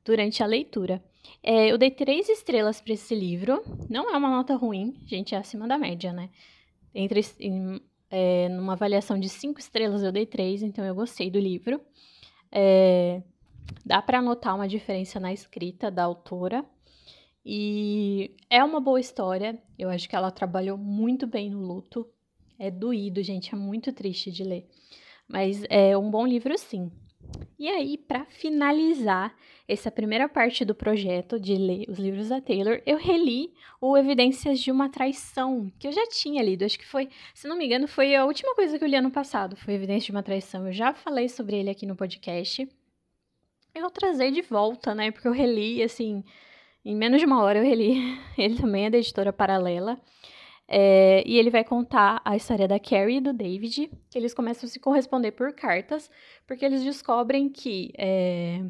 durante 0.04 0.42
a 0.42 0.46
leitura. 0.46 1.02
É, 1.42 1.70
eu 1.70 1.78
dei 1.78 1.90
três 1.90 2.28
estrelas 2.28 2.80
para 2.80 2.94
esse 2.94 3.14
livro. 3.14 3.62
Não 3.88 4.12
é 4.12 4.16
uma 4.16 4.30
nota 4.30 4.54
ruim, 4.54 4.94
gente, 5.06 5.34
é 5.34 5.38
acima 5.38 5.66
da 5.68 5.78
média, 5.78 6.12
né? 6.12 6.30
Entre, 6.94 7.20
é, 8.10 8.48
numa 8.48 8.72
avaliação 8.72 9.18
de 9.18 9.28
cinco 9.28 9.60
estrelas, 9.60 10.02
eu 10.02 10.12
dei 10.12 10.26
três, 10.26 10.62
então 10.62 10.84
eu 10.84 10.94
gostei 10.94 11.30
do 11.30 11.38
livro. 11.38 11.80
É, 12.50 13.22
dá 13.84 14.02
para 14.02 14.20
notar 14.20 14.54
uma 14.54 14.66
diferença 14.66 15.20
na 15.20 15.32
escrita 15.32 15.90
da 15.90 16.04
autora. 16.04 16.64
E 17.44 18.36
é 18.50 18.62
uma 18.62 18.80
boa 18.80 19.00
história. 19.00 19.62
Eu 19.78 19.88
acho 19.88 20.08
que 20.08 20.16
ela 20.16 20.30
trabalhou 20.30 20.76
muito 20.76 21.26
bem 21.26 21.50
no 21.50 21.60
luto. 21.60 22.06
É 22.60 22.70
doído, 22.70 23.22
gente, 23.22 23.54
é 23.54 23.56
muito 23.56 23.90
triste 23.90 24.30
de 24.30 24.44
ler. 24.44 24.68
Mas 25.26 25.64
é 25.70 25.96
um 25.96 26.10
bom 26.10 26.26
livro, 26.26 26.58
sim. 26.58 26.92
E 27.58 27.70
aí, 27.70 27.96
para 27.96 28.26
finalizar 28.26 29.34
essa 29.66 29.90
primeira 29.90 30.28
parte 30.28 30.62
do 30.62 30.74
projeto 30.74 31.40
de 31.40 31.54
ler 31.54 31.86
os 31.88 31.98
livros 31.98 32.28
da 32.28 32.38
Taylor, 32.38 32.82
eu 32.84 32.98
reli 32.98 33.54
o 33.80 33.96
Evidências 33.96 34.60
de 34.60 34.70
uma 34.70 34.90
Traição, 34.90 35.72
que 35.78 35.88
eu 35.88 35.92
já 35.92 36.06
tinha 36.08 36.42
lido. 36.42 36.62
Acho 36.62 36.78
que 36.78 36.86
foi, 36.86 37.08
se 37.32 37.48
não 37.48 37.56
me 37.56 37.64
engano, 37.64 37.88
foi 37.88 38.14
a 38.14 38.26
última 38.26 38.54
coisa 38.54 38.78
que 38.78 38.84
eu 38.84 38.88
li 38.88 38.96
ano 38.96 39.10
passado, 39.10 39.56
foi 39.56 39.72
Evidências 39.72 40.04
de 40.04 40.10
uma 40.10 40.22
Traição. 40.22 40.66
Eu 40.66 40.72
já 40.74 40.92
falei 40.92 41.30
sobre 41.30 41.56
ele 41.56 41.70
aqui 41.70 41.86
no 41.86 41.96
podcast. 41.96 42.68
Eu 43.74 43.80
vou 43.80 43.90
trazer 43.90 44.32
de 44.32 44.42
volta, 44.42 44.94
né? 44.94 45.10
Porque 45.10 45.26
eu 45.28 45.32
reli, 45.32 45.82
assim, 45.82 46.22
em 46.84 46.94
menos 46.94 47.20
de 47.20 47.26
uma 47.26 47.42
hora 47.42 47.60
eu 47.60 47.64
reli. 47.64 48.18
Ele 48.36 48.56
também 48.56 48.84
é 48.84 48.90
da 48.90 48.98
editora 48.98 49.32
Paralela. 49.32 49.98
É, 50.72 51.24
e 51.26 51.36
ele 51.36 51.50
vai 51.50 51.64
contar 51.64 52.22
a 52.24 52.36
história 52.36 52.68
da 52.68 52.78
Carrie 52.78 53.16
e 53.16 53.20
do 53.20 53.32
David, 53.32 53.90
eles 54.14 54.32
começam 54.32 54.68
a 54.68 54.70
se 54.70 54.78
corresponder 54.78 55.32
por 55.32 55.52
cartas, 55.52 56.08
porque 56.46 56.64
eles 56.64 56.84
descobrem 56.84 57.48
que 57.48 57.92
é, 57.98 58.62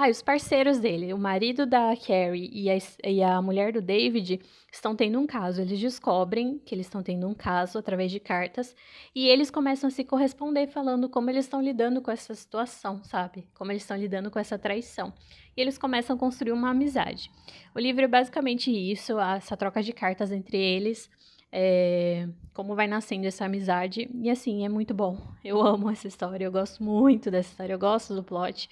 ah, 0.00 0.08
os 0.08 0.22
parceiros 0.22 0.78
dele, 0.78 1.12
o 1.12 1.18
marido 1.18 1.66
da 1.66 1.92
Carrie 1.96 2.48
e 2.52 2.70
a, 2.70 2.78
e 3.04 3.20
a 3.20 3.42
mulher 3.42 3.72
do 3.72 3.82
David 3.82 4.40
estão 4.70 4.94
tendo 4.94 5.18
um 5.18 5.26
caso. 5.26 5.60
Eles 5.60 5.80
descobrem 5.80 6.60
que 6.64 6.72
eles 6.72 6.86
estão 6.86 7.02
tendo 7.02 7.26
um 7.26 7.34
caso 7.34 7.76
através 7.78 8.12
de 8.12 8.20
cartas 8.20 8.76
e 9.12 9.26
eles 9.26 9.50
começam 9.50 9.88
a 9.88 9.90
se 9.90 10.04
corresponder 10.04 10.68
falando 10.68 11.08
como 11.08 11.28
eles 11.30 11.46
estão 11.46 11.60
lidando 11.60 12.00
com 12.00 12.12
essa 12.12 12.32
situação, 12.32 13.02
sabe? 13.02 13.48
Como 13.52 13.72
eles 13.72 13.82
estão 13.82 13.96
lidando 13.96 14.30
com 14.30 14.38
essa 14.38 14.56
traição. 14.56 15.12
E 15.56 15.60
eles 15.60 15.76
começam 15.76 16.14
a 16.14 16.18
construir 16.18 16.52
uma 16.52 16.70
amizade. 16.70 17.28
O 17.74 17.80
livro 17.80 18.04
é 18.04 18.08
basicamente 18.08 18.70
isso, 18.70 19.18
essa 19.18 19.56
troca 19.56 19.82
de 19.82 19.92
cartas 19.92 20.30
entre 20.30 20.58
eles. 20.58 21.10
É, 21.50 22.28
como 22.54 22.76
vai 22.76 22.86
nascendo 22.86 23.26
essa 23.26 23.46
amizade. 23.46 24.08
E 24.14 24.30
assim, 24.30 24.64
é 24.64 24.68
muito 24.68 24.94
bom. 24.94 25.18
Eu 25.42 25.60
amo 25.60 25.90
essa 25.90 26.06
história, 26.06 26.44
eu 26.44 26.52
gosto 26.52 26.84
muito 26.84 27.32
dessa 27.32 27.50
história, 27.50 27.72
eu 27.72 27.78
gosto 27.80 28.14
do 28.14 28.22
plot 28.22 28.68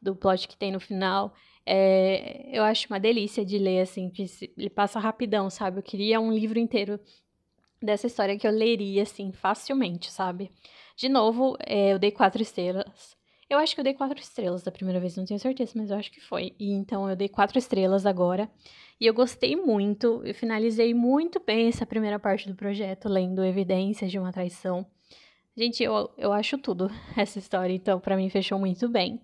do 0.00 0.14
plot 0.14 0.48
que 0.48 0.56
tem 0.56 0.72
no 0.72 0.80
final. 0.80 1.34
É, 1.64 2.48
eu 2.50 2.62
acho 2.62 2.86
uma 2.88 2.98
delícia 2.98 3.44
de 3.44 3.58
ler, 3.58 3.80
assim, 3.80 4.08
que 4.10 4.24
ele 4.56 4.70
passa 4.70 4.98
rapidão, 4.98 5.50
sabe? 5.50 5.78
Eu 5.78 5.82
queria 5.82 6.20
um 6.20 6.32
livro 6.32 6.58
inteiro 6.58 6.98
dessa 7.82 8.06
história 8.06 8.38
que 8.38 8.46
eu 8.46 8.50
leria, 8.50 9.02
assim, 9.02 9.32
facilmente, 9.32 10.10
sabe? 10.10 10.50
De 10.96 11.08
novo, 11.08 11.56
é, 11.60 11.92
eu 11.92 11.98
dei 11.98 12.10
quatro 12.10 12.42
estrelas. 12.42 13.16
Eu 13.48 13.58
acho 13.58 13.74
que 13.74 13.80
eu 13.80 13.84
dei 13.84 13.94
quatro 13.94 14.18
estrelas 14.18 14.62
da 14.62 14.70
primeira 14.70 15.00
vez, 15.00 15.16
não 15.16 15.24
tenho 15.24 15.40
certeza, 15.40 15.72
mas 15.74 15.90
eu 15.90 15.96
acho 15.96 16.10
que 16.10 16.20
foi. 16.20 16.54
E 16.58 16.70
então 16.72 17.08
eu 17.08 17.16
dei 17.16 17.28
quatro 17.28 17.58
estrelas 17.58 18.04
agora. 18.04 18.50
E 19.00 19.06
eu 19.06 19.14
gostei 19.14 19.56
muito, 19.56 20.22
eu 20.24 20.34
finalizei 20.34 20.92
muito 20.92 21.40
bem 21.40 21.68
essa 21.68 21.86
primeira 21.86 22.18
parte 22.18 22.48
do 22.48 22.54
projeto, 22.54 23.08
lendo 23.08 23.44
evidências 23.44 24.10
de 24.10 24.18
uma 24.18 24.32
traição. 24.32 24.86
Gente, 25.56 25.82
eu, 25.82 26.10
eu 26.18 26.32
acho 26.32 26.58
tudo 26.58 26.90
essa 27.16 27.38
história, 27.38 27.72
então 27.72 28.00
para 28.00 28.16
mim 28.16 28.28
fechou 28.28 28.58
muito 28.58 28.88
bem. 28.88 29.20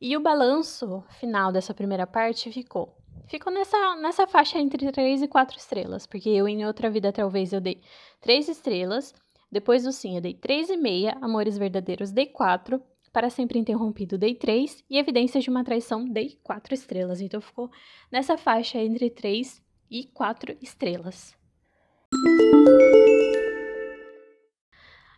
E 0.00 0.16
o 0.16 0.20
balanço 0.20 1.04
final 1.20 1.52
dessa 1.52 1.72
primeira 1.72 2.06
parte 2.06 2.50
ficou. 2.52 2.96
Ficou 3.26 3.52
nessa, 3.52 3.96
nessa 3.96 4.26
faixa 4.26 4.58
entre 4.58 4.90
3 4.90 5.22
e 5.22 5.28
4 5.28 5.56
estrelas, 5.56 6.06
porque 6.06 6.28
eu 6.28 6.46
em 6.46 6.66
outra 6.66 6.90
vida 6.90 7.12
talvez 7.12 7.52
eu 7.52 7.60
dei 7.60 7.80
3 8.20 8.48
estrelas, 8.48 9.14
depois 9.50 9.84
do 9.84 9.92
sim 9.92 10.16
eu 10.16 10.20
dei 10.20 10.34
3,5, 10.34 11.16
Amores 11.22 11.56
Verdadeiros 11.56 12.10
dei 12.10 12.26
4, 12.26 12.82
Para 13.12 13.30
Sempre 13.30 13.58
Interrompido 13.58 14.18
dei 14.18 14.34
3 14.34 14.84
e 14.90 14.98
Evidências 14.98 15.42
de 15.42 15.50
uma 15.50 15.64
Traição 15.64 16.04
dei 16.04 16.38
4 16.42 16.74
estrelas. 16.74 17.20
Então 17.20 17.40
ficou 17.40 17.70
nessa 18.10 18.36
faixa 18.36 18.78
entre 18.78 19.08
3 19.08 19.62
e 19.90 20.04
4 20.04 20.56
estrelas. 20.60 21.34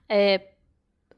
É, 0.09 0.56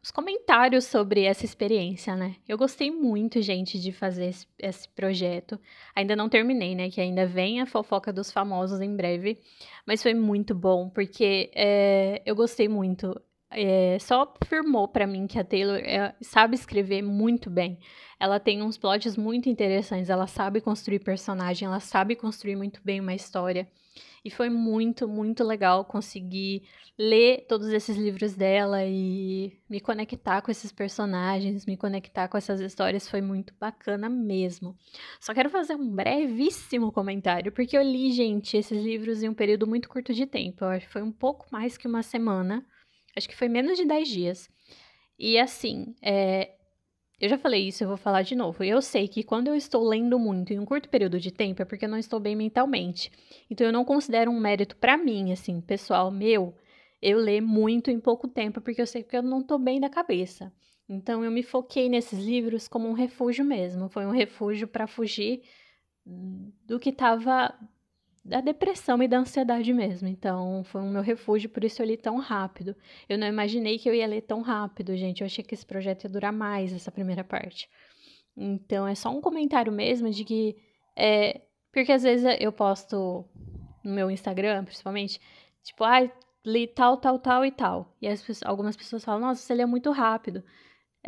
os 0.02 0.10
comentários 0.10 0.84
sobre 0.84 1.24
essa 1.24 1.44
experiência, 1.44 2.14
né? 2.14 2.36
Eu 2.48 2.56
gostei 2.56 2.90
muito, 2.90 3.42
gente, 3.42 3.78
de 3.80 3.92
fazer 3.92 4.26
esse, 4.26 4.46
esse, 4.58 4.88
projeto. 4.88 5.58
Ainda 5.94 6.14
não 6.14 6.28
terminei, 6.28 6.74
né? 6.74 6.90
Que 6.90 7.00
ainda 7.00 7.26
vem 7.26 7.60
a 7.60 7.66
fofoca 7.66 8.12
dos 8.12 8.30
famosos 8.30 8.80
em 8.80 8.94
breve. 8.94 9.38
Mas 9.86 10.02
foi 10.02 10.14
muito 10.14 10.54
bom, 10.54 10.88
porque 10.88 11.50
é, 11.54 12.22
eu 12.24 12.34
gostei 12.36 12.68
muito. 12.68 13.20
é, 13.50 13.98
só 13.98 14.32
firmou 14.46 14.88
para 14.88 15.06
mim 15.06 15.26
que 15.26 15.38
a 15.38 15.44
Taylor 15.44 15.78
é, 15.78 16.14
sabe 16.20 16.54
escrever 16.54 17.02
muito 17.02 17.50
bem. 17.50 17.78
Ela 18.20 18.40
tem 18.40 18.62
uns 18.62 18.76
plots 18.76 19.16
muito 19.16 19.48
interessantes, 19.48 20.10
ela 20.10 20.26
sabe 20.26 20.60
construir 20.60 20.98
personagem, 21.00 21.66
ela 21.66 21.80
sabe 21.80 22.16
construir 22.16 22.56
muito 22.56 22.80
bem 22.84 23.00
uma 23.00 23.14
história. 23.14 23.68
E 24.24 24.30
foi 24.30 24.50
muito, 24.50 25.08
muito 25.08 25.44
legal 25.44 25.84
conseguir 25.84 26.62
ler 26.98 27.46
todos 27.48 27.68
esses 27.68 27.96
livros 27.96 28.34
dela 28.34 28.84
e 28.84 29.56
me 29.68 29.80
conectar 29.80 30.42
com 30.42 30.50
esses 30.50 30.72
personagens, 30.72 31.64
me 31.64 31.76
conectar 31.76 32.28
com 32.28 32.36
essas 32.36 32.60
histórias. 32.60 33.08
Foi 33.08 33.20
muito 33.20 33.54
bacana 33.58 34.08
mesmo. 34.08 34.76
Só 35.20 35.32
quero 35.32 35.48
fazer 35.48 35.74
um 35.74 35.88
brevíssimo 35.88 36.92
comentário, 36.92 37.52
porque 37.52 37.76
eu 37.76 37.82
li, 37.82 38.12
gente, 38.12 38.56
esses 38.56 38.82
livros 38.82 39.22
em 39.22 39.28
um 39.28 39.34
período 39.34 39.66
muito 39.66 39.88
curto 39.88 40.12
de 40.12 40.26
tempo. 40.26 40.64
Eu 40.64 40.68
acho 40.68 40.86
que 40.86 40.92
foi 40.92 41.02
um 41.02 41.12
pouco 41.12 41.46
mais 41.50 41.76
que 41.76 41.86
uma 41.86 42.02
semana. 42.02 42.66
Acho 43.16 43.28
que 43.28 43.36
foi 43.36 43.48
menos 43.48 43.76
de 43.76 43.86
10 43.86 44.08
dias. 44.08 44.50
E 45.18 45.38
assim, 45.38 45.94
é, 46.02 46.57
eu 47.20 47.28
já 47.28 47.36
falei 47.36 47.66
isso, 47.66 47.82
eu 47.82 47.88
vou 47.88 47.96
falar 47.96 48.22
de 48.22 48.36
novo. 48.36 48.62
Eu 48.62 48.80
sei 48.80 49.08
que 49.08 49.24
quando 49.24 49.48
eu 49.48 49.54
estou 49.54 49.86
lendo 49.86 50.18
muito 50.18 50.52
em 50.52 50.58
um 50.58 50.64
curto 50.64 50.88
período 50.88 51.18
de 51.18 51.32
tempo 51.32 51.60
é 51.60 51.64
porque 51.64 51.84
eu 51.84 51.88
não 51.88 51.98
estou 51.98 52.20
bem 52.20 52.36
mentalmente. 52.36 53.10
Então 53.50 53.66
eu 53.66 53.72
não 53.72 53.84
considero 53.84 54.30
um 54.30 54.38
mérito 54.38 54.76
para 54.76 54.96
mim, 54.96 55.32
assim, 55.32 55.60
pessoal 55.60 56.10
meu, 56.10 56.54
eu 57.02 57.18
ler 57.18 57.40
muito 57.40 57.90
em 57.90 57.98
pouco 57.98 58.28
tempo 58.28 58.60
porque 58.60 58.80
eu 58.80 58.86
sei 58.86 59.02
que 59.02 59.16
eu 59.16 59.22
não 59.22 59.40
estou 59.40 59.58
bem 59.58 59.80
da 59.80 59.90
cabeça. 59.90 60.52
Então 60.88 61.24
eu 61.24 61.30
me 61.30 61.42
foquei 61.42 61.88
nesses 61.88 62.18
livros 62.18 62.68
como 62.68 62.88
um 62.88 62.92
refúgio 62.92 63.44
mesmo. 63.44 63.88
Foi 63.88 64.06
um 64.06 64.12
refúgio 64.12 64.68
para 64.68 64.86
fugir 64.86 65.42
do 66.64 66.78
que 66.78 66.90
estava 66.90 67.54
da 68.28 68.40
depressão 68.40 69.02
e 69.02 69.08
da 69.08 69.18
ansiedade 69.18 69.72
mesmo. 69.72 70.06
Então, 70.06 70.62
foi 70.64 70.82
um 70.82 70.90
meu 70.90 71.02
refúgio, 71.02 71.48
por 71.48 71.64
isso 71.64 71.80
eu 71.80 71.86
li 71.86 71.96
tão 71.96 72.18
rápido. 72.18 72.76
Eu 73.08 73.18
não 73.18 73.26
imaginei 73.26 73.78
que 73.78 73.88
eu 73.88 73.94
ia 73.94 74.06
ler 74.06 74.20
tão 74.22 74.42
rápido, 74.42 74.96
gente. 74.96 75.22
Eu 75.22 75.26
achei 75.26 75.42
que 75.42 75.54
esse 75.54 75.64
projeto 75.64 76.04
ia 76.04 76.10
durar 76.10 76.32
mais, 76.32 76.72
essa 76.72 76.92
primeira 76.92 77.24
parte. 77.24 77.68
Então, 78.36 78.86
é 78.86 78.94
só 78.94 79.10
um 79.10 79.20
comentário 79.20 79.72
mesmo 79.72 80.10
de 80.10 80.24
que. 80.24 80.56
É, 80.94 81.40
porque 81.72 81.90
às 81.90 82.02
vezes 82.02 82.36
eu 82.38 82.52
posto 82.52 83.24
no 83.82 83.92
meu 83.92 84.10
Instagram, 84.10 84.64
principalmente, 84.64 85.20
tipo, 85.62 85.82
ah, 85.84 86.00
li 86.44 86.66
tal, 86.66 86.98
tal, 86.98 87.18
tal 87.18 87.44
e 87.44 87.50
tal. 87.50 87.96
E 88.00 88.08
as, 88.08 88.22
algumas 88.44 88.76
pessoas 88.76 89.04
falam, 89.04 89.20
nossa, 89.20 89.40
você 89.40 89.54
lê 89.54 89.64
muito 89.64 89.90
rápido. 89.90 90.44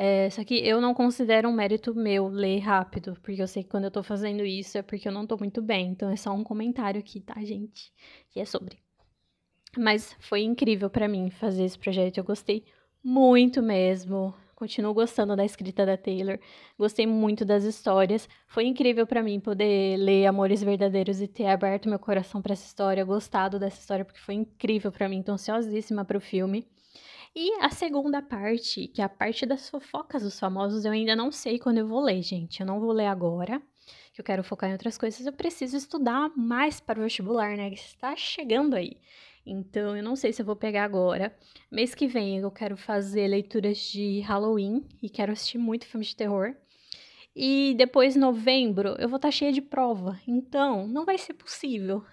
É, 0.02 0.30
só 0.30 0.42
que 0.42 0.54
eu 0.54 0.80
não 0.80 0.94
considero 0.94 1.46
um 1.46 1.52
mérito 1.52 1.94
meu 1.94 2.26
ler 2.28 2.60
rápido, 2.60 3.18
porque 3.22 3.42
eu 3.42 3.46
sei 3.46 3.62
que 3.62 3.68
quando 3.68 3.84
eu 3.84 3.90
tô 3.90 4.02
fazendo 4.02 4.42
isso 4.46 4.78
é 4.78 4.82
porque 4.82 5.06
eu 5.06 5.12
não 5.12 5.26
tô 5.26 5.36
muito 5.36 5.60
bem. 5.60 5.88
Então 5.88 6.08
é 6.08 6.16
só 6.16 6.32
um 6.32 6.42
comentário 6.42 6.98
aqui, 6.98 7.20
tá, 7.20 7.34
gente? 7.44 7.92
Que 8.30 8.40
é 8.40 8.46
sobre. 8.46 8.78
Mas 9.76 10.16
foi 10.18 10.40
incrível 10.40 10.88
para 10.88 11.06
mim 11.06 11.28
fazer 11.28 11.64
esse 11.64 11.78
projeto, 11.78 12.16
eu 12.16 12.24
gostei 12.24 12.64
muito 13.04 13.62
mesmo. 13.62 14.34
Continuo 14.54 14.94
gostando 14.94 15.36
da 15.36 15.44
escrita 15.44 15.84
da 15.84 15.98
Taylor. 15.98 16.38
Gostei 16.78 17.06
muito 17.06 17.44
das 17.44 17.64
histórias. 17.64 18.26
Foi 18.46 18.64
incrível 18.64 19.06
para 19.06 19.22
mim 19.22 19.38
poder 19.38 19.98
ler 19.98 20.24
Amores 20.24 20.62
Verdadeiros 20.62 21.20
e 21.20 21.28
ter 21.28 21.44
aberto 21.44 21.90
meu 21.90 21.98
coração 21.98 22.40
para 22.40 22.54
essa 22.54 22.64
história, 22.64 23.04
gostado 23.04 23.58
dessa 23.58 23.78
história 23.78 24.06
porque 24.06 24.20
foi 24.20 24.36
incrível 24.36 24.90
para 24.90 25.10
mim, 25.10 25.22
tô 25.22 25.32
ansiosíssima 25.32 26.06
pro 26.06 26.22
filme. 26.22 26.66
E 27.34 27.52
a 27.60 27.70
segunda 27.70 28.20
parte, 28.20 28.88
que 28.88 29.00
é 29.00 29.04
a 29.04 29.08
parte 29.08 29.46
das 29.46 29.68
fofocas 29.68 30.22
dos 30.22 30.38
famosos, 30.38 30.84
eu 30.84 30.90
ainda 30.90 31.14
não 31.14 31.30
sei 31.30 31.58
quando 31.60 31.78
eu 31.78 31.86
vou 31.86 32.00
ler, 32.00 32.22
gente. 32.22 32.60
Eu 32.60 32.66
não 32.66 32.80
vou 32.80 32.90
ler 32.92 33.06
agora, 33.06 33.62
que 34.12 34.20
eu 34.20 34.24
quero 34.24 34.42
focar 34.42 34.68
em 34.68 34.72
outras 34.72 34.98
coisas. 34.98 35.24
Eu 35.24 35.32
preciso 35.32 35.76
estudar 35.76 36.30
mais 36.36 36.80
para 36.80 36.98
o 36.98 37.02
vestibular, 37.02 37.56
né? 37.56 37.70
Que 37.70 37.76
está 37.76 38.16
chegando 38.16 38.74
aí. 38.74 38.96
Então, 39.46 39.96
eu 39.96 40.02
não 40.02 40.16
sei 40.16 40.32
se 40.32 40.42
eu 40.42 40.46
vou 40.46 40.56
pegar 40.56 40.84
agora. 40.84 41.34
Mês 41.70 41.94
que 41.94 42.08
vem 42.08 42.38
eu 42.38 42.50
quero 42.50 42.76
fazer 42.76 43.28
leituras 43.28 43.78
de 43.78 44.20
Halloween 44.20 44.84
e 45.00 45.08
quero 45.08 45.32
assistir 45.32 45.58
muito 45.58 45.86
filme 45.86 46.04
de 46.04 46.16
terror. 46.16 46.54
E 47.34 47.74
depois, 47.78 48.16
novembro, 48.16 48.96
eu 48.98 49.08
vou 49.08 49.16
estar 49.16 49.28
tá 49.28 49.32
cheia 49.32 49.52
de 49.52 49.62
prova. 49.62 50.20
Então, 50.26 50.86
não 50.88 51.04
vai 51.04 51.16
ser 51.16 51.34
possível. 51.34 52.04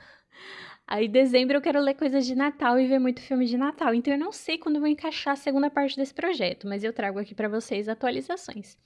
Aí, 0.90 1.10
dezembro, 1.10 1.58
eu 1.58 1.62
quero 1.62 1.82
ler 1.82 1.96
coisas 1.96 2.26
de 2.26 2.34
Natal 2.34 2.80
e 2.80 2.88
ver 2.88 2.98
muito 2.98 3.20
filme 3.20 3.46
de 3.46 3.58
Natal. 3.58 3.94
Então, 3.94 4.14
eu 4.14 4.20
não 4.20 4.32
sei 4.32 4.58
quando 4.58 4.80
vou 4.80 4.88
encaixar 4.88 5.34
a 5.34 5.36
segunda 5.36 5.70
parte 5.70 5.98
desse 5.98 6.14
projeto, 6.14 6.66
mas 6.66 6.82
eu 6.82 6.94
trago 6.94 7.20
aqui 7.20 7.36
para 7.36 7.50
vocês 7.50 7.90
atualizações. 7.90 8.78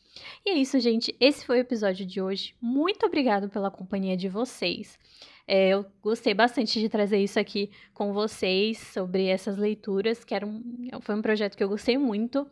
E 0.44 0.50
é 0.50 0.54
isso, 0.56 0.80
gente. 0.80 1.16
Esse 1.20 1.46
foi 1.46 1.60
o 1.60 1.62
episódio 1.62 2.04
de 2.04 2.20
hoje. 2.20 2.56
Muito 2.60 3.06
obrigado 3.06 3.50
pela 3.50 3.70
companhia 3.70 4.18
de 4.18 4.28
vocês. 4.28 4.98
É, 5.48 5.70
eu 5.70 5.86
gostei 6.02 6.34
bastante 6.34 6.80
de 6.80 6.88
trazer 6.88 7.18
isso 7.18 7.40
aqui 7.40 7.72
com 7.94 8.14
vocês 8.14 8.78
sobre 8.78 9.28
essas 9.28 9.58
leituras, 9.58 10.24
que 10.24 10.34
era 10.34 10.46
um, 10.46 10.62
foi 11.02 11.16
um 11.16 11.22
projeto 11.22 11.58
que 11.58 11.64
eu 11.64 11.70
gostei 11.70 11.98
muito. 11.98 12.48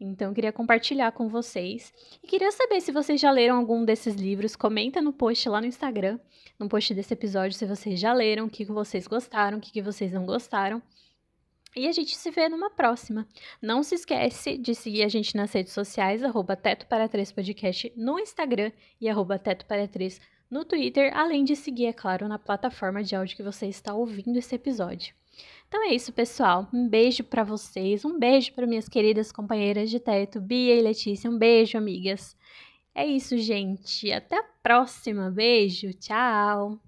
Então, 0.00 0.28
eu 0.28 0.34
queria 0.34 0.52
compartilhar 0.52 1.12
com 1.12 1.28
vocês. 1.28 1.92
E 2.22 2.26
queria 2.26 2.50
saber 2.50 2.80
se 2.80 2.90
vocês 2.90 3.20
já 3.20 3.30
leram 3.30 3.56
algum 3.56 3.84
desses 3.84 4.14
livros. 4.14 4.56
Comenta 4.56 5.00
no 5.00 5.12
post 5.12 5.48
lá 5.48 5.60
no 5.60 5.66
Instagram 5.66 6.18
no 6.62 6.68
post 6.68 6.94
desse 6.94 7.12
episódio 7.12 7.56
se 7.56 7.66
vocês 7.66 7.98
já 7.98 8.12
leram, 8.12 8.46
o 8.46 8.50
que 8.50 8.64
vocês 8.64 9.06
gostaram, 9.06 9.58
o 9.58 9.60
que 9.60 9.82
vocês 9.82 10.12
não 10.12 10.24
gostaram. 10.24 10.82
E 11.74 11.88
a 11.88 11.92
gente 11.92 12.16
se 12.16 12.30
vê 12.30 12.48
numa 12.48 12.70
próxima. 12.70 13.26
Não 13.60 13.82
se 13.82 13.94
esquece 13.94 14.58
de 14.58 14.74
seguir 14.74 15.04
a 15.04 15.08
gente 15.08 15.34
nas 15.34 15.52
redes 15.52 15.72
sociais, 15.72 16.22
arroba 16.22 16.54
Teto 16.54 16.86
para 16.86 17.08
3 17.08 17.32
Podcast 17.32 17.92
no 17.96 18.18
Instagram 18.18 18.70
e 19.00 19.08
arroba 19.08 19.38
Teto 19.38 19.64
para 19.66 19.88
3 19.88 20.20
no 20.52 20.66
Twitter, 20.66 21.10
além 21.16 21.44
de 21.44 21.56
seguir, 21.56 21.86
é 21.86 21.92
claro, 21.94 22.28
na 22.28 22.38
plataforma 22.38 23.02
de 23.02 23.16
áudio 23.16 23.34
que 23.34 23.42
você 23.42 23.66
está 23.66 23.94
ouvindo 23.94 24.38
esse 24.38 24.54
episódio. 24.54 25.14
Então 25.66 25.82
é 25.88 25.94
isso, 25.94 26.12
pessoal. 26.12 26.68
Um 26.74 26.86
beijo 26.86 27.24
para 27.24 27.42
vocês, 27.42 28.04
um 28.04 28.18
beijo 28.18 28.52
para 28.52 28.66
minhas 28.66 28.86
queridas 28.86 29.32
companheiras 29.32 29.88
de 29.88 29.98
teto, 29.98 30.42
Bia 30.42 30.74
e 30.74 30.82
Letícia. 30.82 31.30
Um 31.30 31.38
beijo, 31.38 31.78
amigas. 31.78 32.36
É 32.94 33.06
isso, 33.06 33.38
gente. 33.38 34.12
Até 34.12 34.36
a 34.36 34.44
próxima. 34.62 35.30
Beijo. 35.30 35.90
Tchau. 35.94 36.78